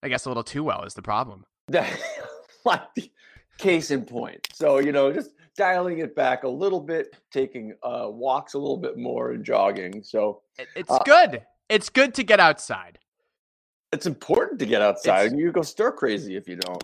I 0.02 0.08
guess 0.08 0.24
a 0.24 0.28
little 0.28 0.42
too 0.42 0.64
well 0.64 0.82
is 0.82 0.94
the 0.94 1.02
problem. 1.02 1.44
like 2.64 3.12
case 3.58 3.92
in 3.92 4.04
point. 4.04 4.48
So 4.52 4.78
you 4.78 4.90
know, 4.90 5.12
just 5.12 5.30
dialing 5.56 5.98
it 5.98 6.16
back 6.16 6.42
a 6.42 6.48
little 6.48 6.80
bit, 6.80 7.14
taking 7.30 7.74
uh, 7.84 8.06
walks 8.08 8.54
a 8.54 8.58
little 8.58 8.76
bit 8.76 8.98
more, 8.98 9.30
and 9.30 9.44
jogging. 9.44 10.02
So 10.02 10.42
it's 10.74 10.90
uh, 10.90 10.98
good. 11.04 11.42
It's 11.68 11.90
good 11.90 12.12
to 12.14 12.24
get 12.24 12.40
outside. 12.40 12.98
It's 13.92 14.06
important 14.06 14.58
to 14.58 14.66
get 14.66 14.82
outside. 14.82 15.26
It's, 15.26 15.34
you 15.36 15.52
go 15.52 15.62
stir 15.62 15.92
crazy 15.92 16.34
if 16.34 16.48
you 16.48 16.56
don't. 16.56 16.82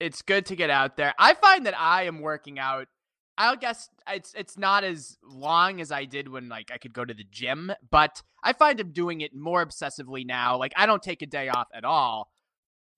It's 0.00 0.22
good 0.22 0.46
to 0.46 0.56
get 0.56 0.70
out 0.70 0.96
there. 0.96 1.14
I 1.18 1.34
find 1.34 1.66
that 1.66 1.78
I 1.78 2.04
am 2.04 2.20
working 2.20 2.58
out. 2.58 2.88
I 3.36 3.54
guess 3.56 3.88
it's 4.08 4.34
it's 4.34 4.58
not 4.58 4.82
as 4.82 5.16
long 5.22 5.80
as 5.80 5.92
I 5.92 6.04
did 6.04 6.28
when 6.28 6.48
like 6.48 6.70
I 6.72 6.78
could 6.78 6.92
go 6.92 7.04
to 7.04 7.14
the 7.14 7.24
gym, 7.30 7.72
but 7.90 8.22
I 8.42 8.52
find 8.52 8.80
I'm 8.80 8.92
doing 8.92 9.20
it 9.20 9.34
more 9.34 9.64
obsessively 9.64 10.26
now. 10.26 10.56
Like 10.56 10.72
I 10.76 10.86
don't 10.86 11.02
take 11.02 11.22
a 11.22 11.26
day 11.26 11.48
off 11.48 11.68
at 11.72 11.84
all 11.84 12.30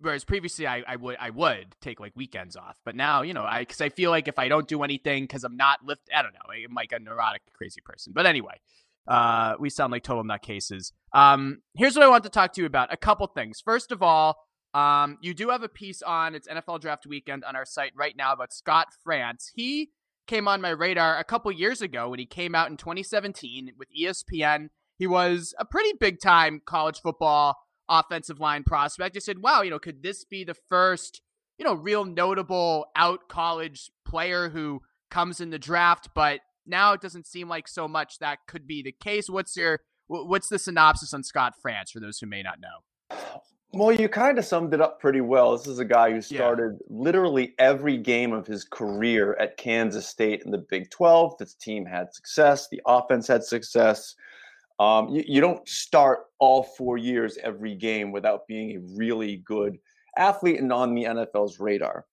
Whereas 0.00 0.24
previously, 0.24 0.66
I, 0.66 0.82
I 0.86 0.96
would 0.96 1.16
I 1.20 1.28
would 1.28 1.76
take 1.82 2.00
like 2.00 2.12
weekends 2.16 2.56
off, 2.56 2.76
but 2.84 2.96
now 2.96 3.20
you 3.20 3.34
know 3.34 3.44
I 3.44 3.60
because 3.60 3.82
I 3.82 3.90
feel 3.90 4.10
like 4.10 4.28
if 4.28 4.38
I 4.38 4.48
don't 4.48 4.66
do 4.66 4.82
anything 4.82 5.24
because 5.24 5.44
I'm 5.44 5.58
not 5.58 5.84
lift, 5.84 6.08
I 6.14 6.22
don't 6.22 6.32
know, 6.32 6.40
I'm 6.50 6.74
like 6.74 6.92
a 6.92 6.98
neurotic 6.98 7.42
crazy 7.52 7.82
person. 7.84 8.14
But 8.14 8.24
anyway, 8.24 8.60
uh, 9.06 9.56
we 9.60 9.68
sound 9.68 9.92
like 9.92 10.02
total 10.02 10.24
nutcases. 10.24 10.92
Um, 11.12 11.60
here's 11.76 11.96
what 11.96 12.02
I 12.02 12.08
want 12.08 12.24
to 12.24 12.30
talk 12.30 12.54
to 12.54 12.62
you 12.62 12.66
about: 12.66 12.90
a 12.90 12.96
couple 12.96 13.26
things. 13.26 13.60
First 13.60 13.92
of 13.92 14.02
all, 14.02 14.38
um, 14.74 15.18
you 15.20 15.34
do 15.34 15.50
have 15.50 15.62
a 15.62 15.68
piece 15.68 16.02
on 16.02 16.34
it's 16.34 16.46
NFL 16.48 16.80
Draft 16.80 17.06
Weekend 17.06 17.44
on 17.44 17.56
our 17.56 17.64
site 17.64 17.92
right 17.96 18.16
now 18.16 18.32
about 18.32 18.52
Scott 18.52 18.88
Frantz. 19.04 19.50
He 19.54 19.90
came 20.26 20.46
on 20.46 20.60
my 20.60 20.70
radar 20.70 21.18
a 21.18 21.24
couple 21.24 21.50
years 21.50 21.82
ago 21.82 22.08
when 22.08 22.20
he 22.20 22.26
came 22.26 22.54
out 22.54 22.70
in 22.70 22.76
2017 22.76 23.72
with 23.76 23.88
ESPN. 23.98 24.68
He 24.96 25.06
was 25.06 25.54
a 25.58 25.64
pretty 25.64 25.92
big 25.98 26.20
time 26.20 26.60
college 26.64 27.00
football 27.00 27.56
offensive 27.88 28.38
line 28.38 28.62
prospect. 28.62 29.16
I 29.16 29.18
said, 29.18 29.42
wow, 29.42 29.62
you 29.62 29.70
know, 29.70 29.80
could 29.80 30.02
this 30.02 30.24
be 30.24 30.44
the 30.44 30.54
first, 30.54 31.20
you 31.58 31.64
know, 31.64 31.74
real 31.74 32.04
notable 32.04 32.86
out 32.94 33.28
college 33.28 33.90
player 34.06 34.50
who 34.50 34.82
comes 35.10 35.40
in 35.40 35.50
the 35.50 35.58
draft? 35.58 36.10
But 36.14 36.40
now 36.64 36.92
it 36.92 37.00
doesn't 37.00 37.26
seem 37.26 37.48
like 37.48 37.66
so 37.66 37.88
much 37.88 38.20
that 38.20 38.38
could 38.46 38.68
be 38.68 38.82
the 38.82 38.92
case. 38.92 39.28
What's 39.28 39.56
your 39.56 39.80
what's 40.06 40.48
the 40.48 40.58
synopsis 40.58 41.12
on 41.12 41.24
Scott 41.24 41.54
Frantz 41.60 41.90
for 41.90 42.00
those 42.00 42.18
who 42.18 42.26
may 42.26 42.42
not 42.42 42.60
know? 42.60 43.16
Well, 43.72 43.92
you 43.92 44.08
kind 44.08 44.36
of 44.38 44.44
summed 44.44 44.74
it 44.74 44.80
up 44.80 44.98
pretty 45.00 45.20
well. 45.20 45.56
This 45.56 45.68
is 45.68 45.78
a 45.78 45.84
guy 45.84 46.10
who 46.10 46.20
started 46.20 46.78
yeah. 46.80 46.86
literally 46.88 47.54
every 47.58 47.96
game 47.96 48.32
of 48.32 48.44
his 48.44 48.64
career 48.64 49.34
at 49.34 49.56
Kansas 49.56 50.08
State 50.08 50.42
in 50.44 50.50
the 50.50 50.58
Big 50.58 50.90
12. 50.90 51.38
This 51.38 51.54
team 51.54 51.86
had 51.86 52.12
success, 52.12 52.68
the 52.68 52.82
offense 52.84 53.28
had 53.28 53.44
success. 53.44 54.16
Um, 54.80 55.10
you, 55.10 55.22
you, 55.26 55.40
don't 55.40 55.68
start 55.68 56.26
all 56.38 56.62
four 56.62 56.96
years 56.96 57.38
every 57.44 57.74
game 57.74 58.12
without 58.12 58.48
being 58.48 58.76
a 58.76 58.96
really 58.96 59.36
good 59.36 59.78
athlete 60.16 60.58
and 60.58 60.72
on 60.72 60.94
the 60.94 61.04
NFL's 61.04 61.60
radar. 61.60 62.06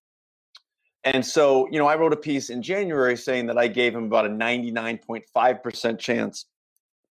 And 1.06 1.26
so, 1.26 1.68
you 1.72 1.80
know, 1.80 1.88
I 1.88 1.96
wrote 1.96 2.12
a 2.12 2.18
piece 2.18 2.50
in 2.50 2.62
January 2.62 3.16
saying 3.16 3.48
that 3.48 3.58
I 3.58 3.68
gave 3.68 3.96
him 3.96 4.04
about 4.04 4.26
a 4.26 4.30
99.5% 4.30 5.98
chance 5.98 6.46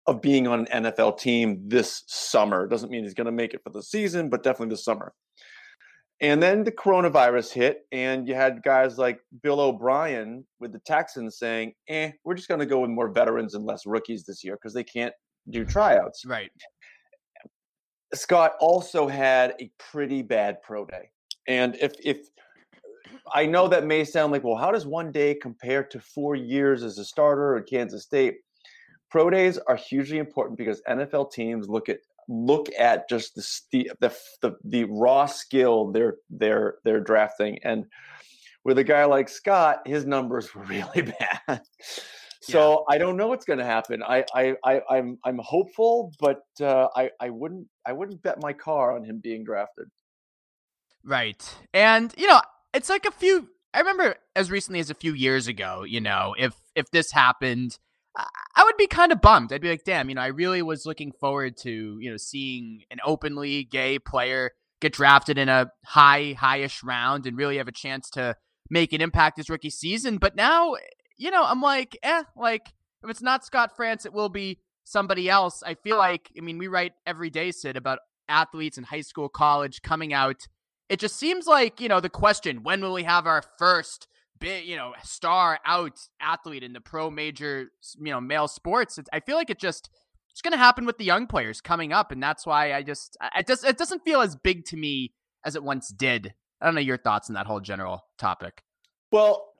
of 0.06 0.20
being 0.20 0.46
on 0.46 0.66
an 0.66 0.84
NFL 0.84 1.18
team 1.18 1.62
this 1.68 2.02
summer. 2.06 2.66
Doesn't 2.66 2.90
mean 2.90 3.04
he's 3.04 3.14
going 3.14 3.26
to 3.26 3.32
make 3.32 3.54
it 3.54 3.62
for 3.62 3.70
the 3.70 3.82
season, 3.82 4.28
but 4.28 4.42
definitely 4.42 4.72
this 4.72 4.84
summer. 4.84 5.12
And 6.20 6.40
then 6.40 6.62
the 6.62 6.70
coronavirus 6.70 7.52
hit, 7.52 7.86
and 7.90 8.28
you 8.28 8.34
had 8.34 8.62
guys 8.62 8.96
like 8.96 9.18
Bill 9.42 9.60
O'Brien 9.60 10.44
with 10.60 10.72
the 10.72 10.78
Texans 10.80 11.36
saying, 11.36 11.72
eh, 11.88 12.12
we're 12.24 12.34
just 12.34 12.48
going 12.48 12.60
to 12.60 12.66
go 12.66 12.78
with 12.78 12.90
more 12.90 13.10
veterans 13.10 13.54
and 13.54 13.64
less 13.64 13.86
rookies 13.86 14.24
this 14.24 14.44
year 14.44 14.54
because 14.54 14.72
they 14.72 14.84
can't 14.84 15.12
do 15.50 15.64
tryouts. 15.64 16.24
Right. 16.24 16.50
Scott 18.14 18.52
also 18.60 19.08
had 19.08 19.54
a 19.60 19.70
pretty 19.78 20.22
bad 20.22 20.62
pro 20.62 20.84
day. 20.84 21.10
And 21.48 21.76
if 21.80 21.94
if 22.04 22.28
I 23.34 23.46
know 23.46 23.66
that 23.68 23.84
may 23.84 24.04
sound 24.04 24.32
like, 24.32 24.44
well, 24.44 24.56
how 24.56 24.70
does 24.70 24.86
one 24.86 25.10
day 25.10 25.34
compare 25.34 25.82
to 25.84 26.00
four 26.00 26.36
years 26.36 26.82
as 26.82 26.98
a 26.98 27.04
starter 27.04 27.56
at 27.56 27.66
Kansas 27.66 28.04
State? 28.04 28.36
Pro 29.12 29.28
days 29.28 29.58
are 29.58 29.76
hugely 29.76 30.16
important 30.16 30.56
because 30.56 30.80
NFL 30.88 31.32
teams 31.32 31.68
look 31.68 31.90
at 31.90 31.98
look 32.28 32.68
at 32.78 33.06
just 33.10 33.34
the 33.70 33.92
the 34.00 34.16
the, 34.40 34.56
the 34.64 34.84
raw 34.84 35.26
skill 35.26 35.92
they're 35.92 36.16
they're 36.30 36.76
they're 36.82 37.00
drafting 37.00 37.58
and 37.62 37.84
with 38.64 38.78
a 38.78 38.84
guy 38.84 39.04
like 39.04 39.28
Scott, 39.28 39.82
his 39.86 40.06
numbers 40.06 40.54
were 40.54 40.62
really 40.64 41.02
bad. 41.02 41.60
So 42.40 42.84
yeah. 42.88 42.94
I 42.94 42.98
don't 42.98 43.16
know 43.16 43.28
what's 43.28 43.44
going 43.44 43.58
to 43.58 43.64
happen. 43.64 44.02
I, 44.02 44.24
I, 44.34 44.54
I, 44.64 44.74
am 44.76 44.82
I'm, 44.88 45.18
I'm 45.24 45.38
hopeful, 45.38 46.12
but 46.18 46.42
uh, 46.60 46.88
I, 46.96 47.10
I 47.20 47.30
wouldn't, 47.30 47.66
I 47.86 47.92
wouldn't 47.92 48.22
bet 48.22 48.40
my 48.40 48.52
car 48.52 48.96
on 48.96 49.04
him 49.04 49.20
being 49.22 49.44
drafted. 49.44 49.88
Right, 51.04 51.56
and 51.74 52.14
you 52.16 52.28
know, 52.28 52.40
it's 52.72 52.88
like 52.88 53.04
a 53.04 53.10
few. 53.10 53.48
I 53.74 53.80
remember 53.80 54.14
as 54.36 54.50
recently 54.50 54.78
as 54.78 54.88
a 54.88 54.94
few 54.94 55.14
years 55.14 55.48
ago. 55.48 55.82
You 55.82 56.00
know, 56.00 56.36
if 56.38 56.54
if 56.76 56.92
this 56.92 57.10
happened, 57.10 57.78
I 58.16 58.64
would 58.64 58.76
be 58.76 58.86
kind 58.86 59.12
of 59.12 59.20
bummed. 59.20 59.52
I'd 59.52 59.62
be 59.62 59.70
like, 59.70 59.84
damn, 59.84 60.08
you 60.08 60.14
know, 60.14 60.20
I 60.20 60.26
really 60.26 60.62
was 60.62 60.84
looking 60.84 61.12
forward 61.12 61.56
to 61.58 61.98
you 62.00 62.10
know 62.10 62.16
seeing 62.16 62.82
an 62.90 62.98
openly 63.04 63.64
gay 63.64 63.98
player 63.98 64.52
get 64.80 64.92
drafted 64.92 65.38
in 65.38 65.48
a 65.48 65.70
high, 65.84 66.34
highish 66.38 66.82
round 66.82 67.26
and 67.26 67.36
really 67.36 67.58
have 67.58 67.68
a 67.68 67.72
chance 67.72 68.10
to 68.10 68.34
make 68.68 68.92
an 68.92 69.00
impact 69.00 69.36
his 69.36 69.48
rookie 69.48 69.70
season. 69.70 70.18
But 70.18 70.34
now 70.34 70.74
you 71.16 71.30
know, 71.30 71.44
I'm 71.44 71.60
like, 71.60 71.96
eh, 72.02 72.24
like 72.36 72.72
if 73.02 73.10
it's 73.10 73.22
not 73.22 73.44
Scott 73.44 73.76
Frantz, 73.76 74.04
it 74.04 74.12
will 74.12 74.28
be 74.28 74.58
somebody 74.84 75.30
else. 75.30 75.62
I 75.64 75.74
feel 75.74 75.96
like, 75.96 76.30
I 76.36 76.40
mean, 76.40 76.58
we 76.58 76.68
write 76.68 76.92
every 77.06 77.30
day, 77.30 77.52
Cyd, 77.52 77.76
about 77.76 78.00
athletes 78.28 78.78
in 78.78 78.84
high 78.84 79.00
school, 79.02 79.28
college 79.28 79.82
coming 79.82 80.12
out. 80.12 80.48
It 80.88 80.98
just 80.98 81.16
seems 81.16 81.46
like, 81.46 81.80
you 81.80 81.88
know, 81.88 82.00
the 82.00 82.10
question, 82.10 82.64
when 82.64 82.80
will 82.80 82.92
we 82.92 83.04
have 83.04 83.26
our 83.26 83.42
first 83.58 84.08
big, 84.42 84.66
you 84.66 84.76
know, 84.76 84.92
star 85.02 85.58
out 85.64 85.98
athlete 86.20 86.62
in 86.62 86.74
the 86.74 86.80
pro 86.80 87.10
major, 87.10 87.70
you 87.98 88.10
know, 88.10 88.20
male 88.20 88.48
sports? 88.48 88.98
I 89.12 89.20
feel 89.20 89.36
like 89.36 89.48
it 89.48 89.58
just, 89.58 89.88
it's 90.30 90.42
going 90.42 90.52
to 90.52 90.58
happen 90.58 90.84
with 90.84 90.98
the 90.98 91.04
young 91.04 91.26
players 91.26 91.60
coming 91.60 91.92
up. 91.92 92.12
And 92.12 92.22
that's 92.22 92.44
why 92.44 92.74
I 92.74 92.82
just, 92.82 93.16
I 93.20 93.42
just, 93.42 93.64
it 93.64 93.78
doesn't 93.78 94.02
feel 94.04 94.20
as 94.20 94.36
big 94.36 94.64
to 94.66 94.76
me 94.76 95.14
as 95.44 95.56
it 95.56 95.62
once 95.62 95.88
did. 95.88 96.34
I 96.60 96.66
don't 96.66 96.74
know 96.74 96.80
your 96.80 96.98
thoughts 96.98 97.30
on 97.30 97.34
that 97.34 97.46
whole 97.46 97.60
general 97.60 98.04
topic. 98.18 98.62
Well, 99.10 99.52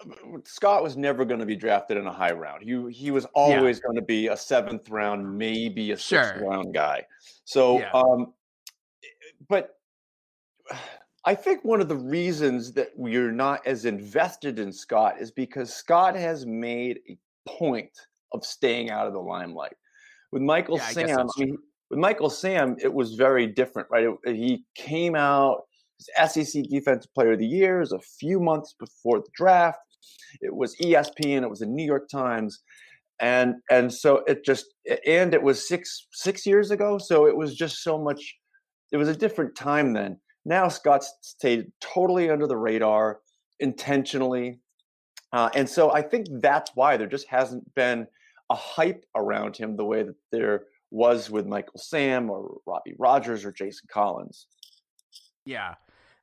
Scott 0.44 0.82
was 0.82 0.96
never 0.96 1.26
going 1.26 1.40
to 1.40 1.46
be 1.46 1.56
drafted 1.56 1.98
in 1.98 2.06
a 2.06 2.12
high 2.12 2.32
round. 2.32 2.62
He 2.62 2.90
he 2.90 3.10
was 3.10 3.26
always 3.34 3.76
yeah. 3.76 3.82
going 3.82 3.96
to 3.96 4.02
be 4.02 4.28
a 4.28 4.36
seventh 4.36 4.88
round, 4.88 5.36
maybe 5.36 5.92
a 5.92 5.96
sixth 5.96 6.38
sure. 6.38 6.48
round 6.48 6.72
guy. 6.72 7.04
So, 7.44 7.80
yeah. 7.80 7.90
um, 7.92 8.32
but 9.50 9.76
I 11.24 11.34
think 11.34 11.64
one 11.64 11.80
of 11.80 11.88
the 11.88 11.96
reasons 11.96 12.72
that 12.72 12.88
we're 12.96 13.30
not 13.30 13.64
as 13.66 13.84
invested 13.84 14.58
in 14.58 14.72
Scott 14.72 15.20
is 15.20 15.30
because 15.30 15.72
Scott 15.72 16.16
has 16.16 16.44
made 16.46 16.98
a 17.08 17.16
point 17.48 17.92
of 18.32 18.44
staying 18.44 18.90
out 18.90 19.06
of 19.06 19.12
the 19.12 19.20
limelight. 19.20 19.74
With 20.32 20.42
Michael 20.42 20.78
yeah, 20.78 20.88
Sam, 20.88 21.20
I 21.20 21.40
mean, 21.40 21.58
with 21.90 21.98
Michael 22.00 22.30
Sam, 22.30 22.76
it 22.82 22.92
was 22.92 23.14
very 23.14 23.46
different, 23.46 23.88
right? 23.90 24.08
It, 24.24 24.34
he 24.34 24.64
came 24.74 25.14
out 25.14 25.62
as 26.18 26.34
SEC 26.34 26.64
Defensive 26.70 27.12
Player 27.14 27.32
of 27.32 27.38
the 27.38 27.46
Year 27.46 27.80
is 27.80 27.92
a 27.92 28.00
few 28.00 28.40
months 28.40 28.74
before 28.78 29.20
the 29.20 29.30
draft. 29.36 29.78
It 30.40 30.54
was 30.54 30.74
ESPN. 30.82 31.42
It 31.42 31.50
was 31.50 31.60
the 31.60 31.66
New 31.66 31.84
York 31.84 32.08
Times, 32.08 32.60
and 33.20 33.54
and 33.70 33.92
so 33.92 34.22
it 34.26 34.44
just 34.44 34.66
and 35.06 35.34
it 35.34 35.42
was 35.42 35.68
six 35.68 36.06
six 36.12 36.46
years 36.46 36.70
ago. 36.70 36.98
So 36.98 37.26
it 37.26 37.36
was 37.36 37.54
just 37.54 37.82
so 37.82 37.98
much. 37.98 38.36
It 38.90 38.96
was 38.96 39.08
a 39.08 39.14
different 39.14 39.54
time 39.54 39.92
then. 39.92 40.18
Now 40.44 40.68
Scott 40.68 41.04
stayed 41.20 41.70
totally 41.80 42.30
under 42.30 42.46
the 42.46 42.56
radar 42.56 43.20
intentionally, 43.60 44.58
uh, 45.32 45.50
and 45.54 45.68
so 45.68 45.92
I 45.92 46.02
think 46.02 46.26
that's 46.30 46.72
why 46.74 46.96
there 46.96 47.06
just 47.06 47.28
hasn't 47.28 47.74
been 47.74 48.06
a 48.50 48.54
hype 48.54 49.04
around 49.16 49.56
him 49.56 49.76
the 49.76 49.84
way 49.84 50.02
that 50.02 50.16
there 50.30 50.64
was 50.90 51.30
with 51.30 51.46
Michael 51.46 51.78
Sam 51.78 52.28
or 52.30 52.58
Robbie 52.66 52.94
Rogers 52.98 53.44
or 53.44 53.52
Jason 53.52 53.88
Collins. 53.90 54.46
Yeah. 55.46 55.74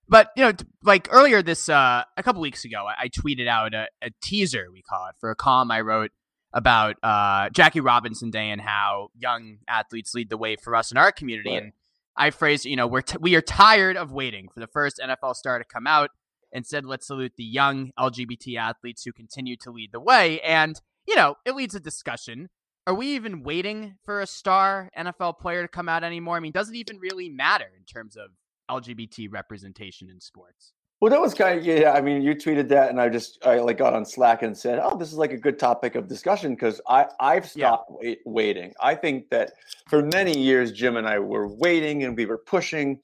But 0.08 0.30
you 0.36 0.44
know, 0.44 0.54
like 0.84 1.08
earlier 1.12 1.42
this, 1.42 1.70
uh, 1.70 2.04
a 2.16 2.24
couple 2.24 2.42
weeks 2.42 2.66
ago, 2.66 2.86
I, 2.88 3.06
I 3.06 3.10
tweeted 3.10 3.48
out 3.48 3.74
a, 3.74 3.88
a, 4.02 4.12
teaser 4.22 4.68
we 4.72 4.82
call 4.82 5.08
it 5.08 5.16
for 5.20 5.30
a 5.32 5.36
column 5.36 5.72
I 5.72 5.82
wrote 5.82 6.12
about 6.54 6.96
uh, 7.04 7.50
Jackie 7.50 7.80
Robinson 7.80 8.32
Day 8.32 8.50
and 8.50 8.62
how 8.62 9.10
young 9.18 9.58
athletes 9.68 10.14
lead 10.14 10.30
the 10.30 10.38
way 10.38 10.56
for 10.56 10.76
us 10.76 10.92
in 10.92 10.98
our 10.98 11.12
community. 11.12 11.52
Right. 11.52 11.64
And 11.64 11.74
I 12.20 12.30
phrased, 12.30 12.66
you 12.66 12.76
know, 12.76 12.86
we're 12.86 13.02
t- 13.02 13.18
we 13.20 13.36
are 13.36 13.42
tired 13.42 13.98
of 13.98 14.12
waiting 14.12 14.50
for 14.54 14.60
the 14.60 14.68
first 14.68 15.00
NFL 15.04 15.36
star 15.36 15.58
to 15.58 15.66
come 15.66 15.88
out. 15.88 16.12
Instead, 16.52 16.86
let's 16.86 17.08
salute 17.08 17.34
the 17.38 17.44
young 17.44 17.92
LGBT 17.98 18.58
athletes 18.58 19.04
who 19.04 19.12
continue 19.12 19.56
to 19.58 19.72
lead 19.72 19.92
the 19.92 20.00
way. 20.00 20.40
And 20.42 20.80
you 21.08 21.16
know, 21.16 21.36
it 21.46 21.56
leads 21.56 21.74
a 21.74 21.80
discussion. 21.80 22.50
Are 22.86 22.94
we 22.94 23.16
even 23.16 23.44
waiting 23.44 23.96
for 24.04 24.22
a 24.22 24.28
star 24.28 24.90
NFL 24.98 25.40
player 25.40 25.64
to 25.64 25.68
come 25.68 25.90
out 25.90 26.04
anymore? 26.04 26.38
I 26.38 26.40
mean, 26.40 26.52
does 26.52 26.70
it 26.70 26.76
even 26.76 27.00
really 27.00 27.30
matter 27.30 27.68
in 27.78 27.84
terms 27.86 28.16
of 28.16 28.32
LGBT 28.70 29.32
representation 29.32 30.10
in 30.10 30.22
sports. 30.22 30.74
Well, 31.02 31.12
that 31.12 31.22
was 31.22 31.34
kind 31.34 31.60
of 31.60 31.66
yeah. 31.66 31.94
I 31.94 32.02
mean, 32.02 32.22
you 32.22 32.36
tweeted 32.36 32.68
that, 32.70 32.90
and 32.90 33.00
I 33.00 33.08
just 33.08 33.46
I 33.46 33.60
like 33.60 33.78
got 33.78 33.94
on 33.94 34.06
Slack 34.06 34.44
and 34.44 34.58
said, 34.58 34.80
"Oh, 34.84 34.98
this 34.98 35.10
is 35.12 35.18
like 35.18 35.32
a 35.32 35.38
good 35.38 35.58
topic 35.58 35.96
of 35.96 36.10
discussion," 36.10 36.56
because 36.56 36.82
I 36.90 37.06
I've 37.22 37.48
stopped 37.50 37.90
yeah. 37.90 38.10
wait, 38.10 38.20
waiting. 38.26 38.74
I 38.82 38.96
think 38.96 39.30
that 39.30 39.54
for 39.88 40.04
many 40.04 40.38
years, 40.38 40.74
Jim 40.74 40.98
and 40.98 41.08
I 41.08 41.20
were 41.20 41.48
waiting 41.48 42.04
and 42.04 42.18
we 42.18 42.26
were 42.26 42.40
pushing, 42.40 43.00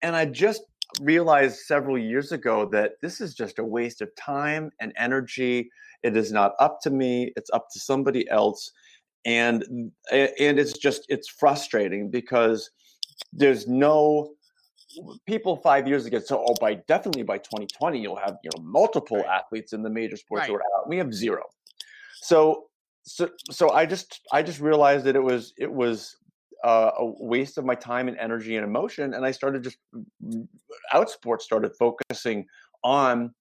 and 0.00 0.16
I 0.16 0.24
just 0.24 0.62
realized 1.02 1.58
several 1.66 1.98
years 1.98 2.32
ago 2.32 2.66
that 2.72 2.92
this 3.02 3.20
is 3.20 3.34
just 3.34 3.58
a 3.58 3.64
waste 3.64 4.00
of 4.00 4.08
time 4.16 4.70
and 4.80 4.94
energy. 4.96 5.70
It 6.02 6.16
is 6.16 6.32
not 6.32 6.54
up 6.60 6.80
to 6.84 6.90
me; 6.90 7.32
it's 7.36 7.50
up 7.52 7.66
to 7.74 7.78
somebody 7.78 8.26
else, 8.30 8.72
and 9.26 9.92
eh, 10.10 10.28
and 10.40 10.58
it's 10.58 10.78
just 10.78 11.04
it's 11.10 11.28
frustrating 11.28 12.10
because 12.10 12.70
there's 13.34 13.68
no 13.68 14.30
people 15.26 15.56
five 15.56 15.86
years 15.86 16.06
ago 16.06 16.18
so 16.18 16.44
oh 16.48 16.54
by 16.60 16.74
definitely 16.74 17.22
by 17.22 17.38
2020 17.38 18.00
you'll 18.00 18.16
have 18.16 18.38
you 18.42 18.50
know 18.54 18.62
multiple 18.62 19.18
right. 19.18 19.26
athletes 19.26 19.72
in 19.72 19.82
the 19.82 19.90
major 19.90 20.16
sports 20.16 20.48
right. 20.48 20.58
out. 20.78 20.88
we 20.88 20.96
have 20.96 21.12
zero 21.12 21.42
so 22.22 22.64
so 23.02 23.28
so 23.50 23.70
i 23.70 23.84
just 23.84 24.20
i 24.32 24.42
just 24.42 24.60
realized 24.60 25.04
that 25.04 25.14
it 25.16 25.22
was 25.22 25.52
it 25.58 25.70
was 25.70 26.16
uh, 26.64 26.90
a 26.98 27.06
waste 27.20 27.56
of 27.56 27.64
my 27.64 27.74
time 27.74 28.08
and 28.08 28.18
energy 28.18 28.56
and 28.56 28.64
emotion 28.64 29.14
and 29.14 29.24
i 29.24 29.30
started 29.30 29.62
just 29.62 29.78
outsports 30.92 31.42
started 31.42 31.70
focusing 31.78 32.44
on 32.82 33.32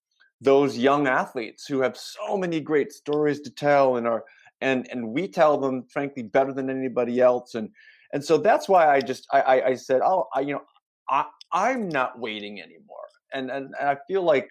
those 0.41 0.77
young 0.77 1.07
athletes 1.07 1.65
who 1.65 1.81
have 1.81 1.97
so 1.97 2.38
many 2.38 2.60
great 2.60 2.91
stories 2.91 3.41
to 3.41 3.49
tell 3.49 3.97
and 3.97 4.07
are 4.07 4.23
and 4.62 4.88
and 4.91 5.07
we 5.07 5.27
tell 5.27 5.57
them 5.57 5.83
frankly 5.91 6.23
better 6.23 6.53
than 6.53 6.69
anybody 6.69 7.19
else 7.19 7.55
and 7.55 7.69
and 8.13 8.23
so 8.23 8.38
that's 8.38 8.69
why 8.69 8.88
I 8.88 9.01
just 9.01 9.27
I 9.31 9.41
I, 9.41 9.65
I 9.69 9.75
said 9.75 10.01
oh 10.03 10.27
I 10.33 10.41
you 10.41 10.53
know 10.53 10.62
I, 11.10 11.25
I'm 11.51 11.89
not 11.89 12.19
waiting 12.19 12.62
anymore. 12.62 13.07
And, 13.33 13.49
and, 13.51 13.73
and 13.79 13.89
I 13.89 13.97
feel 14.07 14.23
like 14.23 14.49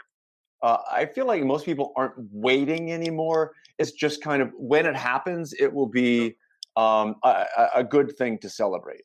uh, 0.63 0.79
I 0.91 1.07
feel 1.07 1.27
like 1.27 1.43
most 1.45 1.65
people 1.65 1.93
aren't 1.97 2.15
waiting 2.33 2.93
anymore. 2.93 3.53
It's 3.79 3.93
just 3.93 4.23
kind 4.23 4.41
of 4.41 4.51
when 4.57 4.87
it 4.87 4.97
happens, 4.97 5.53
it 5.53 5.73
will 5.73 5.87
be 5.87 6.37
um, 6.77 7.17
a, 7.23 7.47
a 7.77 7.85
good 7.85 8.17
thing 8.17 8.39
to 8.39 8.49
celebrate. 8.49 9.03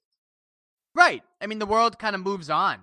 Right. 0.95 1.23
I 1.41 1.47
mean, 1.47 1.59
the 1.59 1.65
world 1.65 1.99
kind 1.99 2.15
of 2.15 2.21
moves 2.21 2.49
on, 2.49 2.79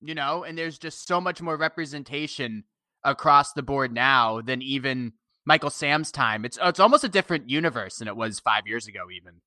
you 0.00 0.14
know, 0.14 0.44
and 0.44 0.56
there's 0.56 0.78
just 0.78 1.06
so 1.06 1.20
much 1.20 1.42
more 1.42 1.56
representation 1.56 2.64
across 3.04 3.52
the 3.52 3.62
board 3.62 3.92
now 3.92 4.40
than 4.40 4.62
even 4.62 5.12
Michael 5.44 5.70
Sam's 5.70 6.12
time. 6.12 6.44
It's 6.44 6.58
it's 6.62 6.80
almost 6.80 7.04
a 7.04 7.08
different 7.08 7.48
universe 7.48 7.96
than 7.96 8.08
it 8.08 8.16
was 8.16 8.40
five 8.40 8.66
years 8.66 8.86
ago, 8.86 9.06
even. 9.14 9.40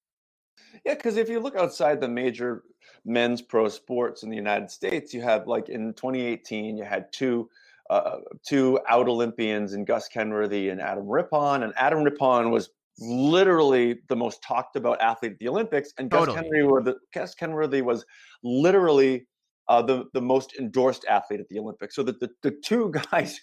Yeah, 0.85 0.95
because 0.95 1.17
if 1.17 1.29
you 1.29 1.39
look 1.39 1.55
outside 1.55 2.01
the 2.01 2.07
major 2.07 2.63
men's 3.05 3.41
pro 3.41 3.69
sports 3.69 4.23
in 4.23 4.29
the 4.29 4.35
United 4.35 4.69
States, 4.69 5.13
you 5.13 5.21
have 5.21 5.47
like 5.47 5.69
in 5.69 5.93
2018, 5.93 6.77
you 6.77 6.83
had 6.83 7.11
two 7.11 7.49
uh, 7.89 8.17
two 8.47 8.79
out 8.89 9.07
Olympians 9.07 9.73
in 9.73 9.85
Gus 9.85 10.07
Kenworthy 10.07 10.69
and 10.69 10.81
Adam 10.81 11.07
Rippon, 11.07 11.63
and 11.63 11.73
Adam 11.75 12.03
Rippon 12.03 12.49
was 12.49 12.69
literally 12.99 13.99
the 14.09 14.15
most 14.15 14.41
talked 14.41 14.75
about 14.75 15.01
athlete 15.01 15.33
at 15.33 15.39
the 15.39 15.47
Olympics, 15.47 15.93
and 15.97 16.09
totally. 16.09 16.37
Gus 16.37 16.43
Kenworthy, 16.43 16.91
the, 16.91 16.97
Gus 17.13 17.35
Kenworthy 17.35 17.81
was 17.81 18.05
literally 18.43 19.27
uh, 19.67 19.81
the 19.81 20.05
the 20.13 20.21
most 20.21 20.53
endorsed 20.59 21.05
athlete 21.09 21.39
at 21.39 21.47
the 21.49 21.59
Olympics. 21.59 21.95
So 21.95 22.03
that 22.03 22.19
the, 22.19 22.29
the 22.41 22.51
two 22.63 22.91
guys, 23.11 23.39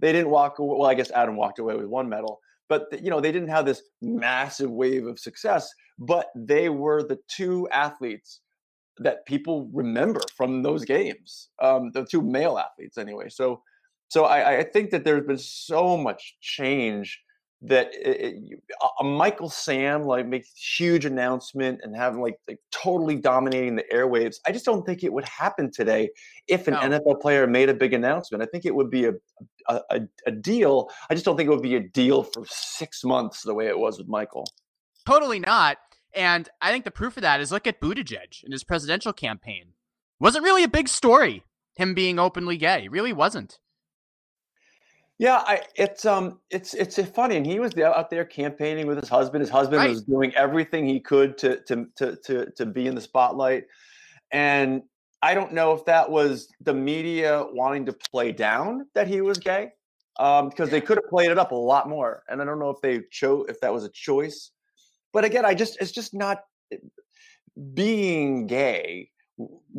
they 0.00 0.12
didn't 0.12 0.30
walk. 0.30 0.58
Away, 0.58 0.76
well, 0.78 0.90
I 0.90 0.94
guess 0.94 1.10
Adam 1.10 1.36
walked 1.36 1.58
away 1.58 1.76
with 1.76 1.86
one 1.86 2.08
medal, 2.08 2.40
but 2.68 2.86
you 3.02 3.10
know 3.10 3.20
they 3.20 3.32
didn't 3.32 3.48
have 3.48 3.66
this 3.66 3.82
massive 4.00 4.70
wave 4.70 5.06
of 5.06 5.18
success 5.18 5.72
but 5.98 6.30
they 6.34 6.68
were 6.68 7.02
the 7.02 7.18
two 7.28 7.68
athletes 7.70 8.40
that 8.98 9.26
people 9.26 9.68
remember 9.72 10.20
from 10.36 10.62
those 10.62 10.84
games 10.84 11.48
um, 11.62 11.90
the 11.92 12.04
two 12.04 12.22
male 12.22 12.58
athletes 12.58 12.98
anyway 12.98 13.28
so 13.28 13.62
so 14.08 14.26
I, 14.26 14.58
I, 14.58 14.62
think 14.62 14.90
that 14.90 15.02
there's 15.04 15.26
been 15.26 15.38
so 15.38 15.96
much 15.96 16.36
change 16.40 17.20
that 17.62 17.94
it, 17.94 18.34
it, 18.34 18.60
a 19.00 19.04
Michael 19.04 19.48
Sam 19.48 20.02
like 20.04 20.26
makes 20.26 20.50
huge 20.54 21.04
announcement 21.06 21.80
and 21.82 21.96
having 21.96 22.20
like, 22.20 22.36
like 22.46 22.58
totally 22.70 23.16
dominating 23.16 23.74
the 23.74 23.84
airwaves. 23.92 24.36
I 24.46 24.52
just 24.52 24.66
don't 24.66 24.84
think 24.84 25.02
it 25.02 25.12
would 25.12 25.26
happen 25.26 25.70
today 25.72 26.10
if 26.46 26.68
an 26.68 26.74
no. 26.74 26.80
NFL 26.80 27.20
player 27.20 27.46
made 27.46 27.70
a 27.70 27.74
big 27.74 27.94
announcement. 27.94 28.42
I 28.42 28.46
think 28.46 28.66
it 28.66 28.74
would 28.74 28.90
be 28.90 29.06
a, 29.06 29.14
a 29.68 30.00
a 30.26 30.30
deal. 30.30 30.90
I 31.08 31.14
just 31.14 31.24
don't 31.24 31.36
think 31.36 31.46
it 31.46 31.50
would 31.50 31.62
be 31.62 31.76
a 31.76 31.88
deal 31.88 32.22
for 32.22 32.44
six 32.46 33.02
months 33.02 33.42
the 33.42 33.54
way 33.54 33.66
it 33.66 33.78
was 33.78 33.98
with 33.98 34.08
Michael. 34.08 34.46
Totally 35.06 35.38
not. 35.38 35.78
And 36.14 36.48
I 36.60 36.70
think 36.70 36.84
the 36.84 36.90
proof 36.90 37.16
of 37.16 37.22
that 37.22 37.40
is 37.40 37.50
look 37.50 37.66
at 37.66 37.80
Buttigieg 37.80 38.42
in 38.44 38.52
his 38.52 38.64
presidential 38.64 39.12
campaign. 39.12 39.72
Wasn't 40.20 40.44
really 40.44 40.62
a 40.62 40.68
big 40.68 40.88
story, 40.88 41.44
him 41.74 41.94
being 41.94 42.18
openly 42.18 42.56
gay. 42.56 42.84
It 42.84 42.92
really 42.92 43.12
wasn't. 43.12 43.58
Yeah, 45.18 45.42
I, 45.46 45.62
it's 45.76 46.04
um, 46.04 46.40
it's 46.50 46.74
it's 46.74 47.00
funny, 47.10 47.36
and 47.36 47.46
he 47.46 47.60
was 47.60 47.76
out 47.78 48.10
there 48.10 48.24
campaigning 48.24 48.88
with 48.88 48.98
his 48.98 49.08
husband. 49.08 49.42
His 49.42 49.50
husband 49.50 49.78
right. 49.78 49.90
was 49.90 50.02
doing 50.02 50.34
everything 50.34 50.86
he 50.86 50.98
could 50.98 51.38
to 51.38 51.60
to 51.64 51.86
to 51.96 52.16
to 52.24 52.50
to 52.50 52.66
be 52.66 52.88
in 52.88 52.96
the 52.96 53.00
spotlight, 53.00 53.64
and 54.32 54.82
I 55.22 55.34
don't 55.34 55.52
know 55.52 55.72
if 55.72 55.84
that 55.84 56.10
was 56.10 56.48
the 56.60 56.74
media 56.74 57.44
wanting 57.52 57.86
to 57.86 57.92
play 57.92 58.32
down 58.32 58.86
that 58.94 59.06
he 59.06 59.20
was 59.20 59.38
gay, 59.38 59.70
um, 60.18 60.48
because 60.48 60.68
they 60.68 60.80
could 60.80 60.96
have 60.96 61.08
played 61.08 61.30
it 61.30 61.38
up 61.38 61.52
a 61.52 61.56
lot 61.56 61.88
more, 61.88 62.24
and 62.28 62.42
I 62.42 62.44
don't 62.44 62.58
know 62.58 62.70
if 62.70 62.80
they 62.80 63.02
chose 63.12 63.46
if 63.48 63.60
that 63.60 63.72
was 63.72 63.84
a 63.84 63.90
choice. 63.90 64.50
But 65.14 65.24
again, 65.24 65.46
I 65.46 65.54
just 65.54 65.78
it's 65.80 65.92
just 65.92 66.12
not 66.12 66.40
eh, 66.70 66.76
being 67.72 68.46
gay 68.46 69.08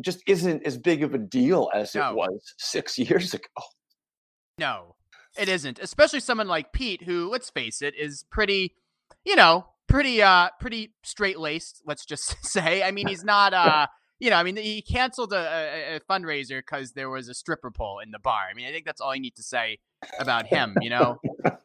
just 0.00 0.22
isn't 0.26 0.66
as 0.66 0.76
big 0.76 1.02
of 1.02 1.14
a 1.14 1.18
deal 1.18 1.70
as 1.74 1.94
no. 1.94 2.10
it 2.10 2.16
was 2.16 2.54
six 2.58 2.98
years 2.98 3.34
ago. 3.34 3.62
No, 4.58 4.96
it 5.38 5.48
isn't, 5.48 5.78
especially 5.78 6.20
someone 6.20 6.48
like 6.48 6.72
Pete, 6.72 7.02
who, 7.02 7.28
let's 7.30 7.50
face 7.50 7.82
it, 7.82 7.94
is 7.94 8.24
pretty, 8.30 8.74
you 9.24 9.36
know, 9.36 9.66
pretty, 9.86 10.22
uh, 10.22 10.48
pretty 10.60 10.94
straight 11.04 11.38
laced. 11.38 11.82
Let's 11.86 12.06
just 12.06 12.36
say. 12.44 12.82
I 12.82 12.90
mean, 12.90 13.06
he's 13.06 13.24
not, 13.24 13.52
uh, 13.54 13.86
you 14.18 14.30
know, 14.30 14.36
I 14.36 14.42
mean, 14.42 14.56
he 14.56 14.80
canceled 14.80 15.32
a, 15.32 15.36
a, 15.36 15.96
a 15.96 16.00
fundraiser 16.00 16.58
because 16.58 16.92
there 16.92 17.10
was 17.10 17.28
a 17.28 17.34
stripper 17.34 17.70
pole 17.70 18.00
in 18.00 18.10
the 18.10 18.18
bar. 18.18 18.44
I 18.50 18.54
mean, 18.54 18.66
I 18.66 18.72
think 18.72 18.86
that's 18.86 19.00
all 19.00 19.14
you 19.14 19.20
need 19.20 19.36
to 19.36 19.42
say 19.42 19.78
about 20.18 20.46
him. 20.46 20.74
You 20.80 20.90
know. 20.90 21.20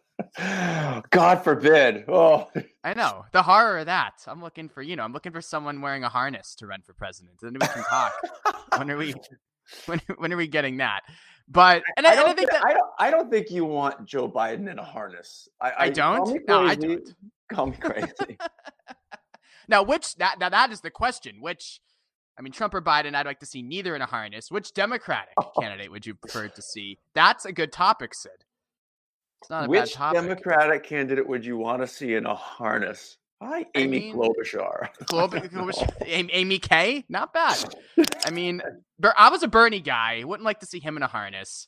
God 1.12 1.44
forbid. 1.44 2.06
Oh, 2.08 2.50
I 2.84 2.94
know 2.94 3.26
the 3.34 3.44
horror 3.44 3.80
of 3.80 3.86
that. 3.88 4.24
I'm 4.28 4.42
looking 4.42 4.70
for, 4.70 4.82
you 4.82 4.96
know, 4.96 5.04
I'm 5.04 5.14
looking 5.14 5.34
for 5.34 5.42
someone 5.42 5.82
wearing 5.82 6.04
a 6.04 6.10
harness 6.10 6.56
to 6.56 6.68
run 6.68 6.82
for 6.82 6.94
president. 6.94 7.36
Then 7.42 7.54
we 7.54 7.60
can 7.60 7.84
talk. 7.84 8.14
when 8.78 8.90
are 8.90 8.98
we? 8.98 9.14
When, 9.86 10.02
when 10.18 10.34
are 10.34 10.38
we 10.38 10.48
getting 10.48 10.78
that? 10.78 11.02
But 11.48 11.84
and 11.96 12.06
I, 12.06 12.16
I, 12.16 12.30
I 12.30 12.34
think 12.34 12.52
that 12.52 12.66
I 12.66 12.74
don't 12.74 12.90
I 13.00 13.12
don't 13.12 13.30
think 13.30 13.52
you 13.52 13.64
want 13.64 14.06
Joe 14.06 14.30
Biden 14.30 14.70
in 14.70 14.80
a 14.80 14.84
harness. 14.84 15.48
I, 15.62 15.72
I 15.78 15.90
don't. 15.90 16.46
No, 16.46 16.66
I 16.66 16.76
don't. 16.76 17.08
Call 17.50 17.68
me 17.68 17.78
crazy. 17.78 18.38
now, 19.70 19.84
which 19.84 20.16
that 20.16 20.40
now 20.40 20.50
that 20.50 20.72
is 20.72 20.82
the 20.82 20.92
question. 20.92 21.38
Which 21.40 21.80
I 22.38 22.42
mean, 22.42 22.52
Trump 22.52 22.74
or 22.74 22.82
Biden, 22.82 23.16
I'd 23.16 23.26
like 23.26 23.40
to 23.42 23.46
see 23.46 23.62
neither 23.62 23.96
in 23.96 24.02
a 24.02 24.06
harness. 24.06 24.50
Which 24.50 24.74
Democratic 24.74 25.36
candidate 25.60 25.92
would 25.92 26.06
you 26.06 26.16
prefer 26.16 26.48
to 26.48 26.62
see? 26.62 26.98
That's 27.14 27.46
a 27.46 27.52
good 27.54 27.72
topic, 27.72 28.14
Cyd. 28.14 28.44
It's 29.42 29.50
not 29.50 29.66
a 29.66 29.70
Which 29.70 29.80
bad 29.80 29.92
topic. 29.92 30.22
Democratic 30.22 30.84
candidate 30.84 31.28
would 31.28 31.44
you 31.44 31.58
want 31.58 31.82
to 31.82 31.88
see 31.88 32.14
in 32.14 32.28
a 32.28 32.36
harness? 32.36 33.18
Hi, 33.42 33.66
Amy 33.74 34.12
I 34.12 34.14
mean, 34.14 34.16
Klobuchar. 34.16 34.90
Klobuchar, 35.06 36.30
Amy 36.32 36.60
K. 36.60 37.04
Not 37.10 37.34
bad. 37.34 37.74
I 38.24 38.30
mean, 38.32 38.62
I 39.18 39.30
was 39.30 39.42
a 39.42 39.48
Bernie 39.48 39.80
guy. 39.80 40.24
Wouldn't 40.24 40.46
like 40.46 40.60
to 40.60 40.68
see 40.68 40.80
him 40.80 40.96
in 40.96 41.02
a 41.02 41.08
harness. 41.08 41.68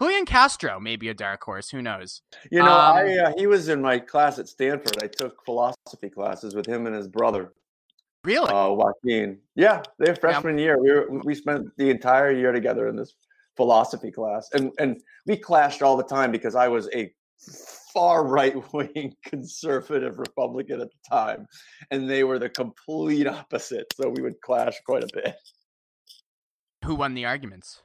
Julian 0.00 0.26
Castro, 0.26 0.80
maybe 0.80 1.08
a 1.10 1.14
dark 1.14 1.44
horse. 1.44 1.70
Who 1.70 1.80
knows? 1.80 2.22
You 2.50 2.58
know, 2.58 2.72
um, 2.72 2.96
I 2.96 3.18
uh, 3.18 3.32
he 3.36 3.46
was 3.46 3.68
in 3.68 3.80
my 3.80 4.00
class 4.00 4.40
at 4.40 4.48
Stanford. 4.48 5.00
I 5.00 5.06
took 5.06 5.44
philosophy 5.44 6.10
classes 6.12 6.56
with 6.56 6.66
him 6.66 6.88
and 6.88 6.96
his 6.96 7.06
brother. 7.06 7.52
Really? 8.24 8.50
Uh, 8.50 8.70
Joaquin. 8.70 9.38
Yeah, 9.54 9.82
their 10.00 10.16
freshman 10.16 10.58
yeah. 10.58 10.64
year. 10.64 10.82
We 10.82 10.90
were, 10.90 11.20
we 11.22 11.36
spent 11.36 11.68
the 11.76 11.90
entire 11.90 12.32
year 12.32 12.50
together 12.50 12.88
in 12.88 12.96
this 12.96 13.14
philosophy 13.56 14.10
class, 14.10 14.48
and 14.52 14.72
and 14.78 15.00
we 15.26 15.36
clashed 15.36 15.82
all 15.82 15.96
the 15.96 16.04
time 16.04 16.32
because 16.32 16.54
I 16.54 16.68
was 16.68 16.88
a 16.94 17.12
far 17.92 18.26
right 18.26 18.54
wing 18.72 19.14
conservative 19.24 20.18
Republican 20.18 20.80
at 20.80 20.88
the 20.88 21.08
time, 21.08 21.46
and 21.90 22.08
they 22.08 22.24
were 22.24 22.38
the 22.38 22.48
complete 22.48 23.26
opposite. 23.26 23.86
So 23.94 24.08
we 24.08 24.22
would 24.22 24.40
clash 24.40 24.80
quite 24.86 25.04
a 25.04 25.08
bit. 25.12 25.34
Who 26.84 26.94
won 26.94 27.14
the 27.14 27.26
arguments? 27.26 27.82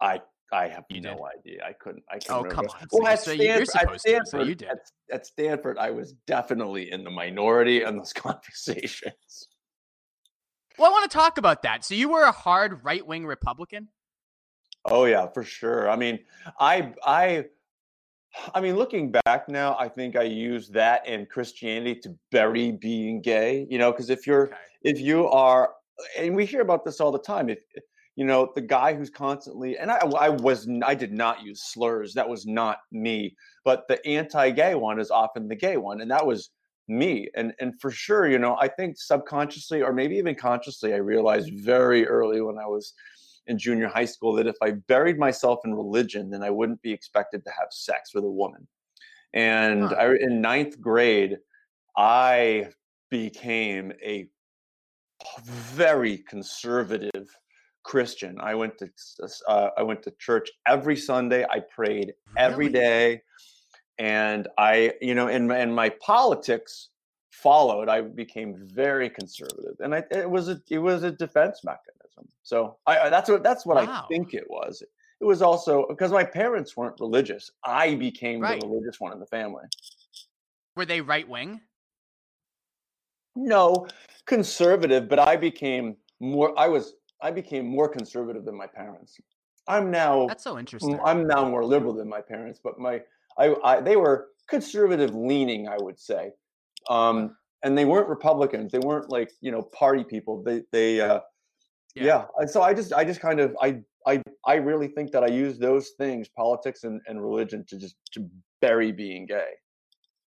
I 0.00 0.20
I 0.52 0.68
have 0.68 0.84
you 0.90 1.00
no 1.00 1.14
did. 1.14 1.50
idea. 1.52 1.64
I 1.64 1.72
couldn't. 1.72 2.04
I 2.10 2.18
couldn't. 2.18 2.30
Oh 2.30 2.42
remember. 2.42 2.54
come 2.54 2.66
on! 2.68 2.86
Well, 2.92 3.08
at, 3.08 3.20
so 3.20 3.34
Stanford, 3.34 3.68
at, 3.74 4.00
Stanford, 4.00 4.28
so 4.28 4.42
you 4.42 4.54
did. 4.54 4.68
At, 4.68 4.78
at 5.10 5.26
Stanford, 5.26 5.78
I 5.78 5.90
was 5.90 6.12
definitely 6.26 6.92
in 6.92 7.04
the 7.04 7.10
minority 7.10 7.82
in 7.82 7.96
those 7.96 8.12
conversations. 8.14 9.48
Well, 10.78 10.88
I 10.88 10.92
want 10.92 11.10
to 11.10 11.16
talk 11.16 11.38
about 11.38 11.62
that. 11.62 11.84
So 11.84 11.94
you 11.94 12.10
were 12.10 12.22
a 12.22 12.32
hard 12.32 12.84
right 12.84 13.04
wing 13.06 13.26
Republican. 13.26 13.88
Oh 14.88 15.04
yeah, 15.04 15.26
for 15.26 15.42
sure. 15.42 15.90
I 15.90 15.96
mean, 15.96 16.20
I 16.60 16.94
I 17.04 17.46
I 18.54 18.60
mean, 18.60 18.76
looking 18.76 19.10
back 19.10 19.48
now, 19.48 19.76
I 19.78 19.88
think 19.88 20.16
I 20.16 20.22
use 20.22 20.68
that 20.68 21.02
and 21.06 21.28
Christianity 21.28 22.00
to 22.00 22.14
bury 22.30 22.72
being 22.72 23.20
gay. 23.20 23.66
You 23.68 23.78
know, 23.78 23.90
because 23.90 24.10
if 24.10 24.26
you're 24.26 24.48
okay. 24.48 24.56
if 24.82 25.00
you 25.00 25.26
are, 25.28 25.72
and 26.18 26.36
we 26.36 26.44
hear 26.46 26.60
about 26.60 26.84
this 26.84 27.00
all 27.00 27.12
the 27.12 27.18
time. 27.18 27.48
If 27.48 27.58
you 28.14 28.24
know 28.24 28.50
the 28.54 28.62
guy 28.62 28.94
who's 28.94 29.10
constantly, 29.10 29.76
and 29.78 29.90
I 29.90 29.96
I 29.96 30.28
was 30.28 30.68
I 30.84 30.94
did 30.94 31.12
not 31.12 31.42
use 31.42 31.62
slurs. 31.64 32.14
That 32.14 32.28
was 32.28 32.46
not 32.46 32.78
me. 32.92 33.36
But 33.64 33.88
the 33.88 34.04
anti-gay 34.06 34.74
one 34.76 35.00
is 35.00 35.10
often 35.10 35.48
the 35.48 35.56
gay 35.56 35.76
one, 35.76 36.00
and 36.00 36.10
that 36.10 36.26
was 36.26 36.50
me. 36.88 37.28
And 37.34 37.52
and 37.60 37.78
for 37.80 37.90
sure, 37.90 38.28
you 38.28 38.38
know, 38.38 38.56
I 38.60 38.68
think 38.68 38.96
subconsciously 38.98 39.82
or 39.82 39.92
maybe 39.92 40.16
even 40.16 40.34
consciously, 40.34 40.94
I 40.94 40.98
realized 40.98 41.50
very 41.54 42.06
early 42.06 42.40
when 42.40 42.58
I 42.58 42.66
was 42.66 42.92
in 43.46 43.58
junior 43.58 43.88
high 43.88 44.04
school 44.04 44.34
that 44.34 44.46
if 44.46 44.56
I 44.62 44.72
buried 44.72 45.18
myself 45.18 45.60
in 45.64 45.74
religion, 45.74 46.30
then 46.30 46.42
I 46.42 46.50
wouldn't 46.50 46.82
be 46.82 46.92
expected 46.92 47.44
to 47.44 47.50
have 47.50 47.68
sex 47.70 48.14
with 48.14 48.24
a 48.24 48.30
woman. 48.30 48.66
And 49.34 49.84
huh. 49.84 49.94
I, 49.98 50.14
in 50.20 50.40
ninth 50.40 50.80
grade, 50.80 51.38
I 51.96 52.68
became 53.10 53.92
a 54.02 54.28
very 55.44 56.18
conservative 56.18 57.28
Christian. 57.82 58.38
I 58.40 58.54
went 58.54 58.78
to 58.78 58.90
uh, 59.48 59.68
I 59.76 59.82
went 59.82 60.02
to 60.02 60.10
church 60.18 60.50
every 60.66 60.96
Sunday. 60.96 61.46
I 61.48 61.60
prayed 61.60 62.14
every 62.36 62.66
really? 62.66 62.78
day, 62.78 63.22
and 63.98 64.48
I, 64.58 64.92
you 65.00 65.14
know, 65.14 65.28
and 65.28 65.50
in 65.52 65.72
my 65.72 65.90
politics 66.00 66.88
followed. 67.30 67.88
I 67.88 68.00
became 68.00 68.56
very 68.56 69.08
conservative, 69.08 69.76
and 69.80 69.94
I, 69.94 70.02
it 70.10 70.28
was 70.28 70.48
a 70.48 70.60
it 70.68 70.78
was 70.78 71.04
a 71.04 71.12
defense 71.12 71.60
mechanism. 71.64 72.05
So 72.42 72.76
I, 72.86 73.08
that's 73.08 73.28
what 73.28 73.42
that's 73.42 73.66
what 73.66 73.76
wow. 73.76 74.04
I 74.04 74.06
think 74.08 74.34
it 74.34 74.44
was. 74.48 74.82
It 75.20 75.24
was 75.24 75.42
also 75.42 75.86
because 75.88 76.12
my 76.12 76.24
parents 76.24 76.76
weren't 76.76 77.00
religious. 77.00 77.50
I 77.64 77.94
became 77.94 78.40
right. 78.40 78.60
the 78.60 78.66
religious 78.66 79.00
one 79.00 79.12
in 79.12 79.20
the 79.20 79.26
family. 79.26 79.64
Were 80.76 80.84
they 80.84 81.00
right 81.00 81.28
wing? 81.28 81.60
No, 83.34 83.86
conservative, 84.26 85.08
but 85.08 85.18
I 85.18 85.36
became 85.36 85.96
more 86.20 86.58
I 86.58 86.68
was 86.68 86.94
I 87.20 87.30
became 87.30 87.66
more 87.66 87.88
conservative 87.88 88.44
than 88.44 88.56
my 88.56 88.66
parents. 88.66 89.18
I'm 89.68 89.90
now 89.90 90.26
That's 90.26 90.44
so 90.44 90.58
interesting. 90.58 91.00
I'm 91.04 91.26
now 91.26 91.48
more 91.48 91.64
liberal 91.64 91.94
than 91.94 92.08
my 92.08 92.20
parents, 92.20 92.60
but 92.62 92.78
my 92.78 93.02
I, 93.38 93.54
I 93.64 93.80
they 93.80 93.96
were 93.96 94.28
conservative 94.48 95.14
leaning, 95.14 95.68
I 95.68 95.76
would 95.78 95.98
say. 95.98 96.30
Um 96.88 97.36
and 97.62 97.76
they 97.76 97.84
weren't 97.84 98.08
Republicans. 98.08 98.70
They 98.70 98.78
weren't 98.78 99.10
like, 99.10 99.30
you 99.40 99.50
know, 99.50 99.62
party 99.62 100.04
people. 100.04 100.42
They 100.42 100.62
they 100.72 101.00
uh 101.00 101.20
yeah. 101.96 102.24
yeah. 102.38 102.46
So 102.46 102.62
I 102.62 102.74
just 102.74 102.92
I 102.92 103.04
just 103.04 103.20
kind 103.20 103.40
of 103.40 103.56
I 103.60 103.80
I 104.06 104.22
I 104.44 104.54
really 104.56 104.88
think 104.88 105.10
that 105.12 105.24
I 105.24 105.28
use 105.28 105.58
those 105.58 105.90
things, 105.98 106.28
politics 106.28 106.84
and, 106.84 107.00
and 107.06 107.20
religion, 107.20 107.64
to 107.68 107.78
just 107.78 107.96
to 108.12 108.28
bury 108.60 108.92
being 108.92 109.26
gay. 109.26 109.50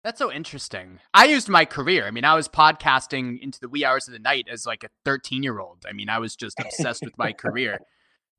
That's 0.05 0.19
so 0.19 0.31
interesting. 0.31 1.01
I 1.15 1.25
used 1.25 1.49
my 1.49 1.65
career. 1.65 2.07
I 2.07 2.11
mean, 2.11 2.27
I 2.27 2.35
was 2.35 2.47
podcasting 2.47 3.41
into 3.41 3.59
the 3.59 3.71
wee 3.71 3.87
hours 3.87 4.07
of 4.07 4.13
the 4.13 4.19
night 4.19 4.47
as 4.51 4.67
like 4.67 4.85
a 4.85 4.91
13 5.07 5.43
year 5.43 5.59
old. 5.59 5.87
I 5.89 5.95
mean, 5.95 6.11
I 6.11 6.19
was 6.19 6.37
just 6.37 6.61
obsessed 6.61 7.03
with 7.03 7.17
my 7.17 7.33
career. 7.33 7.79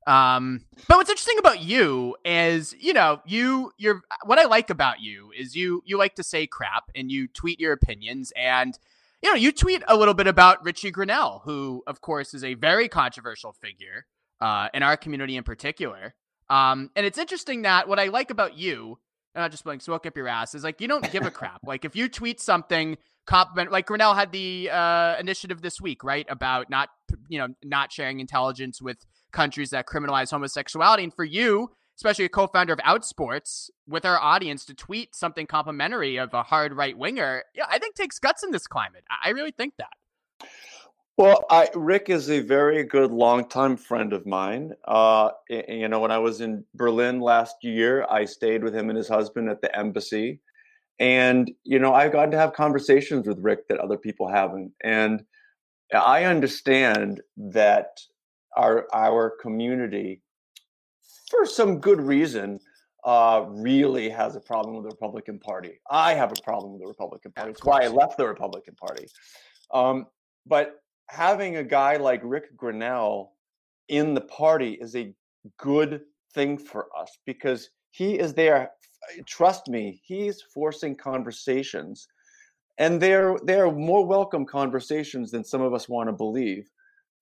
Um, 0.06 0.64
but 0.86 0.98
what's 0.98 1.10
interesting 1.10 1.38
about 1.40 1.60
you 1.60 2.14
is, 2.24 2.74
you 2.78 2.92
know, 2.92 3.20
you 3.26 3.72
you're 3.76 4.02
what 4.24 4.38
I 4.38 4.44
like 4.44 4.70
about 4.70 5.00
you 5.00 5.32
is 5.36 5.56
you 5.56 5.82
you 5.84 5.98
like 5.98 6.14
to 6.14 6.22
say 6.22 6.46
crap 6.46 6.84
and 6.94 7.10
you 7.10 7.26
tweet 7.26 7.58
your 7.58 7.72
opinions 7.72 8.32
and 8.36 8.78
you 9.26 9.32
know, 9.32 9.38
you 9.38 9.50
tweet 9.50 9.82
a 9.88 9.96
little 9.96 10.14
bit 10.14 10.28
about 10.28 10.64
Richie 10.64 10.92
Grenell, 10.92 11.42
who, 11.42 11.82
of 11.88 12.00
course, 12.00 12.32
is 12.32 12.44
a 12.44 12.54
very 12.54 12.86
controversial 12.86 13.52
figure 13.52 14.06
uh, 14.40 14.68
in 14.72 14.84
our 14.84 14.96
community 14.96 15.36
in 15.36 15.42
particular. 15.42 16.14
Um, 16.48 16.90
and 16.94 17.04
it's 17.04 17.18
interesting 17.18 17.62
that 17.62 17.88
what 17.88 17.98
I 17.98 18.06
like 18.06 18.30
about 18.30 18.56
you, 18.56 19.00
and 19.34 19.42
i'm 19.42 19.46
not 19.46 19.50
just 19.50 19.66
like 19.66 19.82
smoke 19.82 20.06
up 20.06 20.16
your 20.16 20.28
ass, 20.28 20.54
is 20.54 20.62
like 20.62 20.80
you 20.80 20.86
don't 20.86 21.10
give 21.10 21.26
a 21.26 21.32
crap. 21.32 21.58
like 21.66 21.84
if 21.84 21.96
you 21.96 22.08
tweet 22.08 22.40
something 22.40 22.98
compliment, 23.26 23.72
like 23.72 23.88
Grenell 23.88 24.14
had 24.14 24.30
the 24.30 24.70
uh, 24.70 25.16
initiative 25.18 25.60
this 25.60 25.80
week, 25.80 26.04
right, 26.04 26.26
about 26.28 26.70
not 26.70 26.90
you 27.28 27.40
know 27.40 27.48
not 27.64 27.90
sharing 27.90 28.20
intelligence 28.20 28.80
with 28.80 28.98
countries 29.32 29.70
that 29.70 29.86
criminalize 29.86 30.30
homosexuality, 30.30 31.02
and 31.02 31.12
for 31.12 31.24
you, 31.24 31.72
especially 31.96 32.26
a 32.26 32.28
co-founder 32.28 32.72
of 32.72 32.78
Outsports, 32.80 33.70
with 33.88 34.04
our 34.04 34.18
audience 34.18 34.64
to 34.66 34.74
tweet 34.74 35.14
something 35.14 35.46
complimentary 35.46 36.18
of 36.18 36.34
a 36.34 36.42
hard 36.42 36.72
right 36.74 36.96
winger, 36.96 37.42
yeah, 37.54 37.66
I 37.68 37.78
think 37.78 37.94
takes 37.94 38.18
guts 38.18 38.42
in 38.42 38.50
this 38.50 38.66
climate. 38.66 39.04
I 39.24 39.30
really 39.30 39.52
think 39.52 39.74
that. 39.78 40.48
Well, 41.18 41.46
I, 41.48 41.70
Rick 41.74 42.10
is 42.10 42.28
a 42.30 42.40
very 42.40 42.84
good 42.84 43.10
longtime 43.10 43.78
friend 43.78 44.12
of 44.12 44.26
mine. 44.26 44.74
Uh, 44.86 45.30
you 45.48 45.88
know, 45.88 46.00
when 46.00 46.10
I 46.10 46.18
was 46.18 46.42
in 46.42 46.62
Berlin 46.74 47.20
last 47.20 47.56
year, 47.62 48.04
I 48.10 48.26
stayed 48.26 48.62
with 48.62 48.74
him 48.74 48.90
and 48.90 48.98
his 48.98 49.08
husband 49.08 49.48
at 49.48 49.62
the 49.62 49.74
embassy, 49.74 50.40
And 50.98 51.50
you 51.64 51.78
know, 51.78 51.94
I've 51.94 52.12
gotten 52.12 52.30
to 52.30 52.38
have 52.38 52.54
conversations 52.54 53.26
with 53.26 53.38
Rick 53.40 53.68
that 53.68 53.78
other 53.78 53.98
people 53.98 54.28
haven't, 54.28 54.72
and 54.82 55.24
I 55.92 56.24
understand 56.24 57.20
that 57.36 58.00
our 58.56 58.86
our 58.94 59.34
community, 59.42 60.22
for 61.30 61.46
some 61.46 61.78
good 61.78 62.00
reason, 62.00 62.60
uh, 63.04 63.44
really 63.48 64.08
has 64.08 64.36
a 64.36 64.40
problem 64.40 64.74
with 64.74 64.84
the 64.84 64.90
Republican 64.90 65.38
Party. 65.38 65.80
I 65.90 66.14
have 66.14 66.32
a 66.32 66.42
problem 66.42 66.72
with 66.72 66.82
the 66.82 66.88
Republican 66.88 67.32
Party. 67.32 67.52
That's 67.52 67.64
why 67.64 67.84
I 67.84 67.88
left 67.88 68.16
the 68.16 68.26
Republican 68.26 68.74
Party. 68.74 69.06
Um, 69.72 70.06
but 70.46 70.80
having 71.08 71.56
a 71.56 71.64
guy 71.64 71.96
like 71.96 72.20
Rick 72.24 72.56
Grenell 72.56 73.28
in 73.88 74.14
the 74.14 74.22
party 74.22 74.72
is 74.80 74.96
a 74.96 75.14
good 75.56 76.00
thing 76.34 76.58
for 76.58 76.88
us 76.98 77.16
because 77.26 77.70
he 77.90 78.18
is 78.18 78.34
there. 78.34 78.72
Trust 79.24 79.68
me, 79.68 80.00
he's 80.04 80.42
forcing 80.42 80.96
conversations, 80.96 82.08
and 82.78 83.00
they're 83.00 83.36
they're 83.44 83.70
more 83.70 84.04
welcome 84.04 84.44
conversations 84.44 85.30
than 85.30 85.44
some 85.44 85.62
of 85.62 85.72
us 85.72 85.88
want 85.88 86.08
to 86.08 86.12
believe 86.12 86.68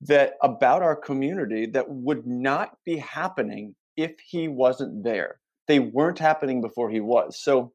that 0.01 0.35
about 0.43 0.83
our 0.83 0.97
community 0.97 1.67
that 1.67 1.88
would 1.88 2.27
not 2.27 2.79
be 2.85 2.97
happening 2.97 3.75
if 3.96 4.18
he 4.20 4.48
wasn't 4.48 5.04
there. 5.04 5.40
They 5.66 5.78
weren't 5.78 6.18
happening 6.18 6.61
before 6.61 6.90
he 6.90 7.00
was. 7.00 7.40
So 7.42 7.72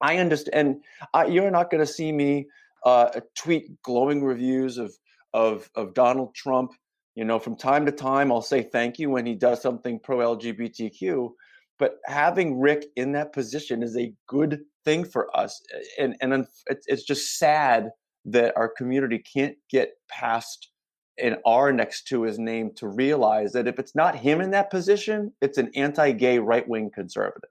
I 0.00 0.18
understand. 0.18 0.82
And 1.14 1.32
you're 1.32 1.50
not 1.50 1.70
going 1.70 1.84
to 1.84 1.92
see 1.92 2.12
me 2.12 2.46
uh, 2.84 3.20
tweet 3.36 3.80
glowing 3.82 4.24
reviews 4.24 4.78
of 4.78 4.92
of 5.32 5.70
of 5.74 5.94
Donald 5.94 6.34
Trump. 6.34 6.72
You 7.14 7.24
know, 7.24 7.38
from 7.38 7.56
time 7.56 7.86
to 7.86 7.92
time, 7.92 8.32
I'll 8.32 8.42
say 8.42 8.62
thank 8.62 8.98
you 8.98 9.10
when 9.10 9.26
he 9.26 9.34
does 9.34 9.60
something 9.60 10.00
pro 10.00 10.18
LGBTQ. 10.18 11.30
But 11.78 11.98
having 12.06 12.58
Rick 12.60 12.86
in 12.96 13.12
that 13.12 13.32
position 13.32 13.82
is 13.82 13.96
a 13.96 14.14
good 14.26 14.60
thing 14.84 15.04
for 15.04 15.34
us, 15.36 15.60
and 15.98 16.16
and 16.20 16.46
it's 16.86 17.04
just 17.04 17.38
sad 17.38 17.90
that 18.24 18.56
our 18.56 18.68
community 18.68 19.18
can't 19.18 19.56
get 19.70 19.92
past 20.08 20.71
an 21.18 21.36
R 21.44 21.72
next 21.72 22.08
to 22.08 22.22
his 22.22 22.38
name 22.38 22.70
to 22.76 22.88
realize 22.88 23.52
that 23.52 23.68
if 23.68 23.78
it's 23.78 23.94
not 23.94 24.16
him 24.16 24.40
in 24.40 24.50
that 24.50 24.70
position, 24.70 25.32
it's 25.40 25.58
an 25.58 25.70
anti-gay 25.74 26.38
right-wing 26.38 26.90
conservative. 26.94 27.50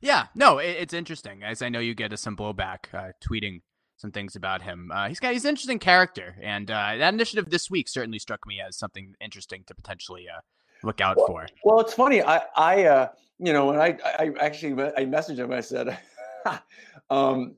Yeah, 0.00 0.26
no, 0.34 0.58
it's 0.58 0.92
interesting. 0.92 1.42
As 1.42 1.62
I 1.62 1.68
know 1.68 1.80
you 1.80 1.94
get 1.94 2.16
some 2.18 2.36
blowback 2.36 2.92
uh, 2.92 3.12
tweeting 3.26 3.62
some 3.96 4.10
things 4.10 4.36
about 4.36 4.60
him. 4.60 4.90
Uh, 4.92 5.08
he's 5.08 5.20
got 5.20 5.32
he's 5.32 5.44
an 5.44 5.50
interesting 5.50 5.78
character, 5.78 6.36
and 6.42 6.70
uh, 6.70 6.96
that 6.98 7.14
initiative 7.14 7.48
this 7.48 7.70
week 7.70 7.88
certainly 7.88 8.18
struck 8.18 8.46
me 8.46 8.60
as 8.60 8.76
something 8.76 9.14
interesting 9.20 9.64
to 9.66 9.74
potentially 9.74 10.26
uh, 10.28 10.40
look 10.82 11.00
out 11.00 11.16
well, 11.16 11.26
for. 11.26 11.46
Well, 11.64 11.80
it's 11.80 11.94
funny. 11.94 12.22
I 12.22 12.42
I 12.56 12.84
uh, 12.84 13.08
you 13.38 13.52
know 13.52 13.66
when 13.66 13.80
I 13.80 13.96
I 14.04 14.32
actually 14.40 14.72
I 14.72 15.06
messaged 15.06 15.38
him. 15.38 15.52
I 15.52 15.60
said. 15.60 15.96
um, 17.10 17.54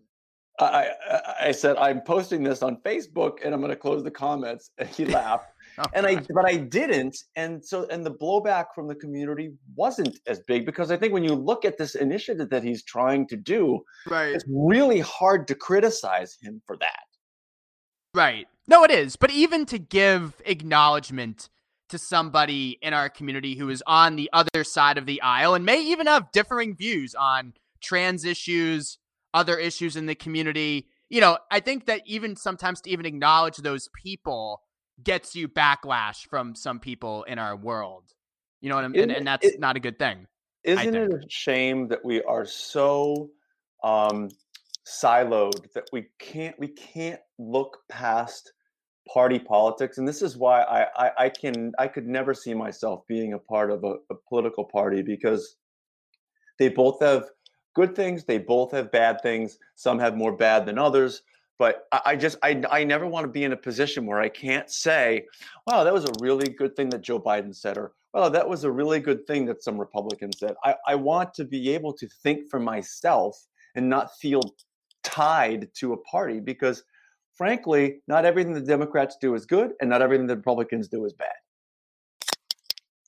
I, 0.58 0.90
I 1.40 1.52
said 1.52 1.76
I'm 1.76 2.00
posting 2.00 2.42
this 2.42 2.62
on 2.62 2.78
Facebook 2.78 3.44
and 3.44 3.52
I'm 3.52 3.60
going 3.60 3.70
to 3.70 3.76
close 3.76 4.02
the 4.02 4.10
comments. 4.10 4.70
And 4.78 4.88
he 4.88 5.04
laughed, 5.04 5.50
oh, 5.78 5.84
and 5.92 6.06
I 6.06 6.16
but 6.32 6.46
I 6.46 6.56
didn't, 6.56 7.16
and 7.36 7.64
so 7.64 7.86
and 7.90 8.04
the 8.04 8.12
blowback 8.12 8.66
from 8.74 8.88
the 8.88 8.94
community 8.94 9.52
wasn't 9.74 10.18
as 10.26 10.40
big 10.40 10.64
because 10.64 10.90
I 10.90 10.96
think 10.96 11.12
when 11.12 11.24
you 11.24 11.34
look 11.34 11.64
at 11.64 11.76
this 11.76 11.94
initiative 11.94 12.48
that 12.50 12.62
he's 12.62 12.84
trying 12.84 13.26
to 13.28 13.36
do, 13.36 13.80
right, 14.06 14.34
it's 14.34 14.44
really 14.48 15.00
hard 15.00 15.46
to 15.48 15.54
criticize 15.54 16.36
him 16.40 16.62
for 16.66 16.76
that. 16.78 17.04
Right. 18.14 18.46
No, 18.66 18.82
it 18.82 18.90
is. 18.90 19.14
But 19.16 19.30
even 19.30 19.66
to 19.66 19.78
give 19.78 20.40
acknowledgement 20.46 21.50
to 21.90 21.98
somebody 21.98 22.78
in 22.82 22.94
our 22.94 23.08
community 23.08 23.54
who 23.56 23.68
is 23.68 23.82
on 23.86 24.16
the 24.16 24.28
other 24.32 24.64
side 24.64 24.98
of 24.98 25.06
the 25.06 25.20
aisle 25.22 25.54
and 25.54 25.64
may 25.64 25.82
even 25.82 26.06
have 26.06 26.32
differing 26.32 26.74
views 26.74 27.14
on 27.14 27.52
trans 27.80 28.24
issues 28.24 28.98
other 29.34 29.58
issues 29.58 29.96
in 29.96 30.06
the 30.06 30.14
community. 30.14 30.88
You 31.08 31.20
know, 31.20 31.38
I 31.50 31.60
think 31.60 31.86
that 31.86 32.02
even 32.06 32.36
sometimes 32.36 32.80
to 32.82 32.90
even 32.90 33.06
acknowledge 33.06 33.58
those 33.58 33.88
people 34.02 34.62
gets 35.02 35.34
you 35.34 35.48
backlash 35.48 36.26
from 36.28 36.54
some 36.54 36.80
people 36.80 37.24
in 37.24 37.38
our 37.38 37.56
world. 37.56 38.04
You 38.60 38.70
know 38.70 38.76
what 38.76 38.84
I 38.84 38.88
mean? 38.88 39.02
And, 39.02 39.12
and, 39.12 39.26
that's 39.26 39.46
it, 39.46 39.60
not 39.60 39.76
a 39.76 39.80
good 39.80 39.98
thing. 39.98 40.26
Isn't 40.64 40.94
it 40.94 41.12
a 41.12 41.20
shame 41.28 41.88
that 41.88 42.04
we 42.04 42.22
are 42.22 42.44
so 42.44 43.30
um, 43.84 44.30
siloed 44.86 45.72
that 45.74 45.84
we 45.92 46.06
can't 46.18 46.58
we 46.58 46.68
can't 46.68 47.20
look 47.38 47.78
past 47.88 48.52
party 49.12 49.38
politics? 49.38 49.98
And 49.98 50.08
this 50.08 50.22
is 50.22 50.36
why 50.36 50.62
I 50.62 50.86
I, 50.96 51.10
I 51.18 51.28
can 51.28 51.72
I 51.78 51.86
could 51.86 52.06
never 52.06 52.34
see 52.34 52.54
myself 52.54 53.06
being 53.06 53.34
a 53.34 53.38
part 53.38 53.70
of 53.70 53.84
a, 53.84 53.94
a 54.10 54.16
political 54.28 54.64
party 54.64 55.02
because 55.02 55.56
they 56.58 56.68
both 56.68 57.00
have 57.00 57.26
good 57.76 57.94
things. 57.94 58.24
They 58.24 58.38
both 58.38 58.72
have 58.72 58.90
bad 58.90 59.20
things. 59.22 59.58
Some 59.74 59.98
have 60.00 60.16
more 60.16 60.32
bad 60.32 60.64
than 60.66 60.78
others. 60.78 61.22
But 61.58 61.84
I, 62.04 62.16
just 62.16 62.36
I 62.42 62.62
I 62.70 62.84
never 62.84 63.06
want 63.06 63.24
to 63.24 63.30
be 63.30 63.44
in 63.44 63.52
a 63.52 63.56
position 63.56 64.04
where 64.04 64.20
I 64.20 64.28
can't 64.28 64.70
say, 64.70 65.24
"Wow, 65.66 65.84
that 65.84 65.94
was 65.94 66.04
a 66.04 66.12
really 66.20 66.48
good 66.48 66.76
thing 66.76 66.90
that 66.90 67.00
Joe 67.00 67.18
Biden 67.20 67.54
said," 67.54 67.78
or 67.78 67.92
"Well, 68.12 68.28
that 68.28 68.46
was 68.46 68.64
a 68.64 68.70
really 68.70 69.00
good 69.00 69.26
thing 69.26 69.46
that 69.46 69.62
some 69.62 69.78
Republicans 69.78 70.38
said." 70.38 70.54
I, 70.64 70.74
I 70.86 70.94
want 70.96 71.32
to 71.34 71.44
be 71.44 71.70
able 71.74 71.94
to 71.94 72.08
think 72.22 72.50
for 72.50 72.60
myself 72.60 73.38
and 73.74 73.88
not 73.88 74.10
feel 74.20 74.42
tied 75.02 75.68
to 75.76 75.94
a 75.94 75.96
party 75.98 76.40
because 76.40 76.82
frankly, 77.36 78.00
not 78.08 78.24
everything 78.24 78.54
the 78.54 78.60
Democrats 78.60 79.16
do 79.20 79.34
is 79.34 79.46
good 79.46 79.72
and 79.80 79.88
not 79.88 80.02
everything 80.02 80.26
the 80.26 80.36
Republicans 80.36 80.88
do 80.88 81.04
is 81.04 81.12
bad. 81.12 81.36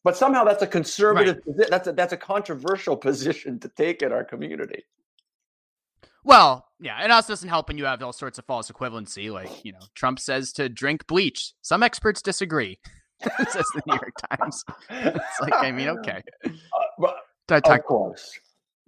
But 0.04 0.16
somehow 0.16 0.44
that's 0.44 0.62
a 0.62 0.66
conservative. 0.66 1.40
Right. 1.46 1.68
That's 1.70 1.88
a 1.88 1.92
that's 1.92 2.12
a 2.12 2.16
controversial 2.16 2.96
position 3.08 3.58
to 3.60 3.68
take 3.68 4.02
in 4.02 4.12
our 4.12 4.24
community. 4.24 4.84
Well, 6.24 6.66
yeah, 6.80 7.04
it 7.04 7.10
also 7.10 7.32
doesn't 7.32 7.48
help 7.48 7.68
when 7.68 7.78
you 7.78 7.84
have 7.84 8.02
all 8.02 8.12
sorts 8.12 8.38
of 8.38 8.44
false 8.44 8.70
equivalency. 8.70 9.32
Like 9.32 9.64
you 9.64 9.72
know, 9.72 9.80
Trump 9.94 10.20
says 10.20 10.52
to 10.54 10.68
drink 10.68 11.06
bleach. 11.06 11.52
Some 11.62 11.82
experts 11.82 12.22
disagree. 12.22 12.78
says 13.48 13.66
the 13.74 13.82
New 13.86 13.94
York 13.94 14.14
Times. 14.30 14.64
It's 14.90 15.40
like 15.40 15.54
I 15.54 15.72
mean, 15.72 15.88
okay. 16.00 16.22
Uh, 16.44 17.60
of 17.64 17.84
course, 17.84 18.38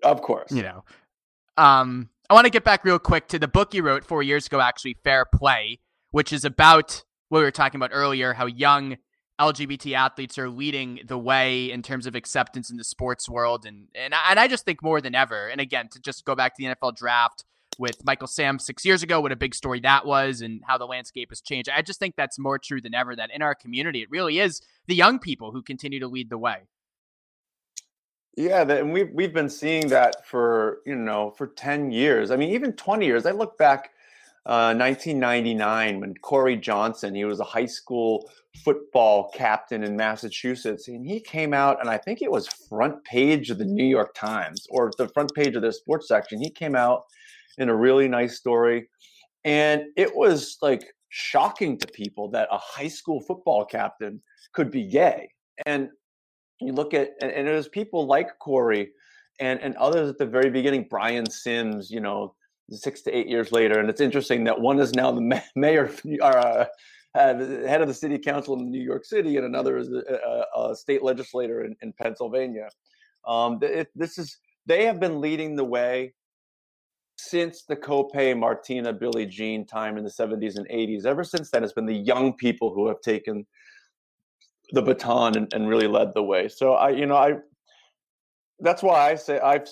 of 0.05 0.23
course. 0.23 0.53
You 0.53 0.62
know, 0.62 0.85
um, 1.57 2.09
I 2.29 2.35
want 2.35 2.44
to 2.44 2.51
get 2.51 2.62
back 2.62 2.85
real 2.85 2.99
quick 2.99 3.27
to 3.29 3.38
the 3.38 3.49
book 3.49 3.75
you 3.75 3.83
wrote 3.83 4.05
four 4.05 4.23
years 4.23 4.46
ago, 4.46 4.61
actually, 4.61 4.99
Fair 5.03 5.25
Play, 5.25 5.81
which 6.12 6.33
is 6.33 6.44
about 6.44 7.03
what 7.29 7.40
we 7.40 7.44
were 7.44 7.51
talking 7.51 7.79
about 7.79 7.90
earlier, 7.92 8.33
how 8.33 8.46
young 8.46 8.96
LGBT 9.40 9.94
athletes 9.94 10.38
are 10.38 10.50
leading 10.50 11.00
the 11.07 11.18
way 11.18 11.70
in 11.70 11.83
terms 11.83 12.07
of 12.07 12.14
acceptance 12.14 12.70
in 12.70 12.76
the 12.76 12.85
sports 12.85 13.29
world. 13.29 13.64
And, 13.64 13.88
and, 13.94 14.12
and 14.14 14.38
I 14.38 14.46
just 14.46 14.64
think 14.64 14.83
more 14.83 15.00
than 15.00 15.14
ever, 15.14 15.48
and 15.48 15.61
again, 15.61 15.88
to 15.92 16.00
just 16.00 16.24
go 16.24 16.35
back 16.35 16.55
to 16.57 16.62
the 16.62 16.74
NFL 16.74 16.96
draft 16.96 17.44
with 17.79 18.05
Michael 18.05 18.26
Sam 18.26 18.59
six 18.59 18.85
years 18.85 19.03
ago, 19.03 19.20
what 19.20 19.33
a 19.33 19.37
big 19.37 19.55
story 19.55 19.81
that 19.81 20.05
was 20.05 20.42
and 20.42 20.61
how 20.66 20.76
the 20.76 20.85
landscape 20.85 21.31
has 21.31 21.40
changed. 21.40 21.70
I 21.74 21.81
just 21.81 21.98
think 21.98 22.14
that's 22.14 22.38
more 22.38 22.59
true 22.59 22.81
than 22.81 22.94
ever 22.94 23.16
that 23.16 23.31
in 23.33 23.40
our 23.40 23.55
community, 23.55 24.03
it 24.03 24.11
really 24.11 24.38
is 24.38 24.61
the 24.87 24.94
young 24.94 25.18
people 25.18 25.50
who 25.53 25.62
continue 25.62 25.98
to 26.00 26.09
lead 26.09 26.29
the 26.29 26.38
way. 26.38 26.68
Yeah, 28.37 28.62
and 28.62 28.92
we've 28.92 29.11
we've 29.12 29.35
been 29.35 29.50
seeing 29.50 29.88
that 29.88 30.26
for 30.26 30.79
you 30.87 30.94
know 30.94 31.31
for 31.31 31.48
ten 31.48 31.90
years. 31.90 32.31
I 32.31 32.37
mean, 32.37 32.50
even 32.50 32.72
twenty 32.74 33.07
years. 33.07 33.26
I 33.26 33.33
look 33.33 33.59
back 33.59 33.90
1999 34.44 35.96
uh, 35.96 35.98
when 35.98 36.14
Corey 36.22 36.57
Johnson, 36.57 37.14
he 37.14 37.24
was 37.24 37.40
a 37.40 37.44
high 37.44 37.66
school 37.66 38.31
football 38.64 39.31
captain 39.35 39.85
in 39.85 39.96
Massachusetts, 39.96 40.88
and 40.88 41.07
he 41.07 41.20
came 41.20 41.53
out, 41.53 41.79
and 41.81 41.88
I 41.88 41.98
think 41.98 42.22
it 42.22 42.31
was 42.31 42.48
front 42.68 43.05
page 43.05 43.50
of 43.50 43.59
the 43.59 43.64
New 43.64 43.85
York 43.85 44.14
Times 44.14 44.66
or 44.70 44.90
the 44.96 45.09
front 45.09 45.31
page 45.35 45.57
of 45.57 45.62
their 45.62 45.72
sports 45.72 46.09
section. 46.09 46.40
He 46.40 46.50
came 46.50 46.74
out 46.74 47.05
in 47.59 47.68
a 47.68 47.76
really 47.76 48.09
nice 48.09 48.38
story, 48.38 48.88
and 49.44 49.85
it 49.96 50.14
was 50.14 50.57
like 50.62 50.85
shocking 51.11 51.79
to 51.79 51.87
people 51.88 52.31
that 52.31 52.48
a 52.50 52.59
high 52.59 52.88
school 52.88 53.20
football 53.20 53.64
captain 53.64 54.22
could 54.53 54.70
be 54.70 54.87
gay. 54.87 55.29
And 55.66 55.90
you 56.61 56.72
look 56.72 56.94
at, 56.94 57.11
and 57.20 57.46
it 57.46 57.53
was 57.53 57.68
people 57.68 58.07
like 58.07 58.38
Corey 58.38 58.90
and 59.38 59.61
and 59.61 59.74
others 59.76 60.09
at 60.09 60.18
the 60.18 60.26
very 60.26 60.50
beginning, 60.50 60.87
Brian 60.88 61.29
Sims, 61.29 61.90
you 61.90 62.00
know, 62.00 62.35
six 62.71 63.03
to 63.03 63.17
eight 63.17 63.29
years 63.29 63.53
later. 63.53 63.81
And 63.81 63.91
it's 63.91 64.01
interesting 64.01 64.45
that 64.45 64.61
one 64.61 64.79
is 64.79 64.95
now 64.95 65.13
the 65.13 65.43
mayor, 65.57 65.91
or 66.23 66.39
uh, 66.39 66.67
uh, 67.15 67.33
the 67.33 67.69
head 67.69 67.83
of 67.83 67.89
the 67.89 67.95
city 67.95 68.19
council 68.19 68.59
in 68.59 68.71
New 68.71 68.83
York 68.83 69.05
City, 69.05 69.37
and 69.37 69.47
another 69.47 69.79
is 69.79 69.89
a, 69.89 70.45
a 70.57 70.77
state 70.77 71.03
legislator 71.03 71.65
in, 71.65 71.77
in 71.83 71.93
Pennsylvania. 71.93 72.69
Um, 73.27 73.59
it, 73.63 73.89
this 73.95 74.19
is 74.19 74.39
they 74.67 74.85
have 74.87 75.01
been 75.01 75.21
leading 75.21 75.57
the 75.57 75.65
way 75.65 76.15
since 77.19 77.65
the 77.65 77.77
Kopay, 77.77 78.39
Martina, 78.39 78.93
Billie 78.93 79.27
Jean 79.27 79.67
time 79.67 79.99
in 79.99 80.05
the 80.05 80.11
70s 80.11 80.57
and 80.57 80.69
80s. 80.69 81.05
Ever 81.05 81.25
since 81.25 81.51
then, 81.51 81.65
it's 81.65 81.73
been 81.73 81.87
the 81.87 81.95
young 81.95 82.33
people 82.33 82.73
who 82.73 82.89
have 82.89 83.01
taken 83.03 83.47
the 84.73 84.81
baton 84.81 85.37
and, 85.37 85.53
and 85.53 85.69
really 85.69 85.87
led 85.87 86.15
the 86.15 86.23
way. 86.23 86.49
So 86.49 86.75
I, 86.75 86.91
you 86.91 87.07
know, 87.07 87.17
I 87.17 87.35
that's 88.61 88.83
why 88.83 89.11
I 89.11 89.15
say 89.15 89.39
I've 89.41 89.69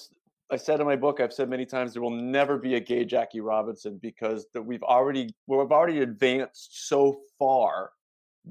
I 0.51 0.57
said 0.57 0.81
in 0.81 0.87
my 0.87 0.97
book, 0.97 1.21
I've 1.21 1.33
said 1.33 1.51
many 1.51 1.67
times, 1.67 1.93
there 1.93 2.03
will 2.03 2.11
never 2.11 2.57
be 2.57 2.75
a 2.75 2.81
gay 2.81 3.05
Jackie 3.05 3.41
Robinson 3.41 3.99
because 4.01 4.47
we've 4.55 4.83
already 4.83 5.35
we've 5.47 5.73
already 5.73 6.01
advanced 6.01 6.89
so 6.89 7.21
far 7.39 7.91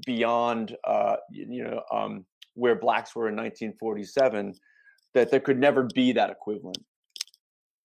beyond 0.06 0.76
uh, 0.84 1.16
you 1.30 1.64
know 1.64 1.82
um, 1.92 2.24
where 2.54 2.76
blacks 2.76 3.16
were 3.16 3.28
in 3.28 3.34
1947 3.34 4.54
that 5.14 5.30
there 5.30 5.40
could 5.40 5.58
never 5.58 5.88
be 5.94 6.12
that 6.12 6.30
equivalent. 6.30 6.78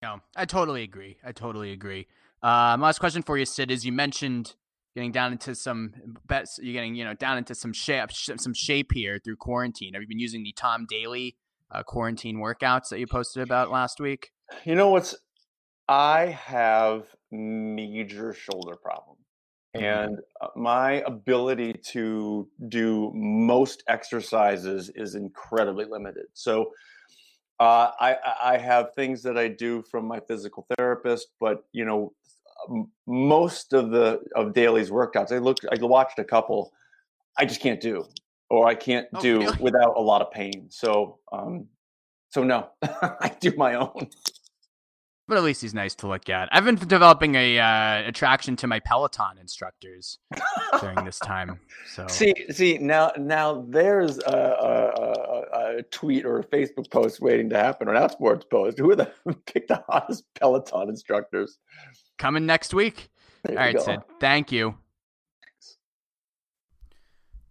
No, 0.03 0.21
I 0.37 0.45
totally 0.45 0.83
agree. 0.83 1.19
I 1.25 1.33
totally 1.33 1.73
agree. 1.73 2.07
Uh, 2.43 2.77
my 2.79 2.87
last 2.87 2.99
question 2.99 3.23
for 3.23 3.39
you, 3.39 3.47
Cyd, 3.47 3.71
is 3.71 3.87
you 3.87 3.93
mentioned 3.93 4.57
getting 4.95 5.13
down 5.13 5.33
into 5.33 5.55
some 5.55 5.95
bets. 6.27 6.59
You're 6.61 6.75
getting 6.75 6.95
you 6.97 7.05
know 7.05 7.15
down 7.15 7.39
into 7.39 7.55
some 7.55 7.73
shape, 7.73 8.13
some 8.13 8.53
shape 8.53 8.93
here 8.93 9.19
through 9.19 9.37
quarantine. 9.37 9.95
Have 9.95 10.03
you 10.03 10.09
been 10.09 10.19
using 10.19 10.43
the 10.43 10.53
Tom 10.53 10.87
Daley 10.87 11.37
uh, 11.73 11.83
quarantine 11.83 12.37
workouts 12.37 12.89
that 12.91 13.01
you 13.01 13.07
posted 13.07 13.43
about 13.43 13.71
last 13.71 14.01
week? 14.01 14.31
You 14.65 14.75
know 14.75 14.91
what's? 14.91 15.17
I 15.89 16.27
have 16.27 17.07
major 17.31 18.35
shoulder 18.35 18.77
problem, 18.77 19.17
mm-hmm. 19.77 19.85
and 19.85 20.19
uh, 20.41 20.49
my 20.57 21.03
ability 21.07 21.75
to 21.93 22.49
do 22.69 23.11
most 23.15 23.83
exercises 23.89 24.91
is 24.95 25.15
incredibly 25.15 25.85
limited. 25.85 26.27
So 26.35 26.73
uh, 27.61 27.91
I, 28.01 28.17
I 28.43 28.59
have 28.59 28.95
things 28.95 29.23
that 29.23 29.39
I 29.39 29.49
do 29.49 29.83
from 29.91 30.07
my 30.07 30.21
physical 30.21 30.67
therapist, 30.77 31.29
but 31.41 31.65
you 31.73 31.85
know, 31.85 32.13
most 33.07 33.73
of 33.73 33.91
the 33.91 34.21
of 34.37 34.53
Daley's 34.53 34.91
workouts, 34.91 35.33
I 35.33 35.39
looked, 35.39 35.65
I 35.71 35.77
watched 35.85 36.19
a 36.19 36.25
couple, 36.25 36.73
I 37.39 37.45
just 37.45 37.61
can't 37.61 37.81
do, 37.81 38.05
or 38.53 38.67
I 38.67 38.75
can't 38.75 39.07
oh, 39.15 39.21
do 39.21 39.41
really? 39.41 39.59
without 39.59 39.97
a 39.97 40.01
lot 40.01 40.23
of 40.23 40.31
pain. 40.31 40.67
So, 40.71 41.19
um, 41.33 41.67
so 42.31 42.45
no, 42.45 42.71
I 42.83 43.35
do 43.41 43.53
my 43.57 43.75
own 43.75 44.09
but 45.33 45.39
at 45.39 45.45
least 45.45 45.63
he's 45.63 45.73
nice 45.73 45.95
to 45.95 46.07
look 46.07 46.29
at. 46.29 46.51
I've 46.53 46.67
been 46.67 46.75
developing 46.75 47.37
a 47.37 47.59
uh, 47.59 48.07
attraction 48.07 48.55
to 48.57 48.67
my 48.67 48.81
Peloton 48.81 49.39
instructors 49.41 50.19
during 50.81 51.03
this 51.05 51.19
time. 51.19 51.59
So 51.87 52.07
see, 52.07 52.35
see 52.51 52.79
now, 52.79 53.13
now 53.19 53.67
there's 53.69 54.19
a, 54.19 54.23
a, 54.23 55.79
a, 55.79 55.83
tweet 55.85 56.25
or 56.25 56.39
a 56.39 56.45
Facebook 56.45 56.91
post 56.91 57.21
waiting 57.21 57.51
to 57.51 57.57
happen, 57.57 57.89
or 57.89 57.95
an 57.95 58.03
Outsports 58.03 58.49
post. 58.49 58.79
Who 58.79 58.91
are 58.91 58.97
the 58.97 59.13
pick 59.47 59.69
the 59.69 59.83
hottest 59.89 60.25
Peloton 60.35 60.89
instructors? 60.89 61.59
Coming 62.19 62.47
next 62.47 62.73
week. 62.73 63.11
There 63.45 63.59
All 63.59 63.65
right, 63.65 63.77
go. 63.77 63.83
Cyd. 63.83 64.01
Thank 64.21 64.53
you. 64.53 64.75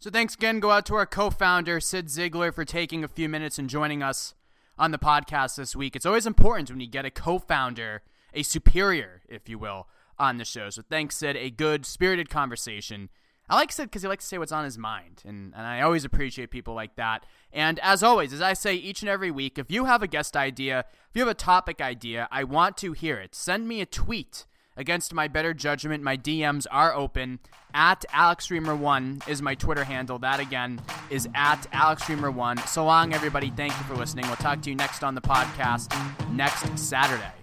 So 0.01 0.09
thanks 0.09 0.33
again. 0.33 0.59
Go 0.59 0.71
out 0.71 0.87
to 0.87 0.95
our 0.95 1.05
co-founder 1.05 1.79
Cyd 1.79 2.07
Zeigler 2.07 2.51
for 2.51 2.65
taking 2.65 3.03
a 3.03 3.07
few 3.07 3.29
minutes 3.29 3.59
and 3.59 3.69
joining 3.69 4.01
us 4.01 4.33
on 4.75 4.89
the 4.89 4.97
podcast 4.97 5.57
this 5.57 5.75
week. 5.75 5.95
It's 5.95 6.07
always 6.07 6.25
important 6.25 6.71
when 6.71 6.79
you 6.79 6.87
get 6.87 7.05
a 7.05 7.11
co 7.11 7.37
founder, 7.37 8.01
a 8.33 8.41
superior, 8.41 9.21
if 9.29 9.47
you 9.47 9.59
will, 9.59 9.87
on 10.17 10.37
the 10.37 10.43
show. 10.43 10.71
So 10.71 10.81
thanks, 10.81 11.17
Cyd. 11.17 11.37
A 11.37 11.51
good, 11.51 11.85
spirited 11.85 12.31
conversation. 12.31 13.09
I 13.47 13.53
like 13.53 13.71
Cyd 13.71 13.91
because 13.91 14.01
he 14.01 14.07
likes 14.07 14.23
to 14.23 14.27
say 14.27 14.37
what's 14.39 14.51
on 14.51 14.63
his 14.63 14.75
mind, 14.75 15.21
and, 15.23 15.53
and 15.55 15.67
I 15.67 15.81
always 15.81 16.03
appreciate 16.03 16.49
people 16.49 16.73
like 16.73 16.95
that. 16.95 17.27
And 17.53 17.77
as 17.83 18.01
always, 18.01 18.33
as 18.33 18.41
I 18.41 18.53
say 18.53 18.73
each 18.73 19.03
and 19.03 19.09
every 19.09 19.29
week, 19.29 19.59
if 19.59 19.69
you 19.69 19.85
have 19.85 20.01
a 20.01 20.07
guest 20.07 20.35
idea, 20.35 20.85
if 21.09 21.15
you 21.15 21.21
have 21.21 21.29
a 21.29 21.35
topic 21.35 21.79
idea, 21.79 22.27
I 22.31 22.43
want 22.43 22.75
to 22.77 22.93
hear 22.93 23.19
it. 23.19 23.35
Send 23.35 23.67
me 23.67 23.81
a 23.81 23.85
tweet 23.85 24.47
against 24.81 25.13
my 25.13 25.29
better 25.29 25.53
judgment. 25.53 26.03
My 26.03 26.17
DMs 26.17 26.65
are 26.69 26.93
open. 26.93 27.39
At 27.73 28.03
AlexReimer1 28.09 29.29
is 29.29 29.41
my 29.41 29.55
Twitter 29.55 29.85
handle. 29.85 30.19
That 30.19 30.41
again 30.41 30.81
is 31.09 31.29
at 31.33 31.61
AlexReimer1. 31.71 32.67
So 32.67 32.83
long, 32.83 33.13
everybody. 33.13 33.49
Thank 33.51 33.71
you 33.77 33.83
for 33.85 33.95
listening. 33.95 34.27
We'll 34.27 34.35
talk 34.35 34.61
to 34.63 34.69
you 34.69 34.75
next 34.75 35.03
on 35.03 35.15
the 35.15 35.21
podcast 35.21 35.89
next 36.33 36.77
Saturday. 36.77 37.40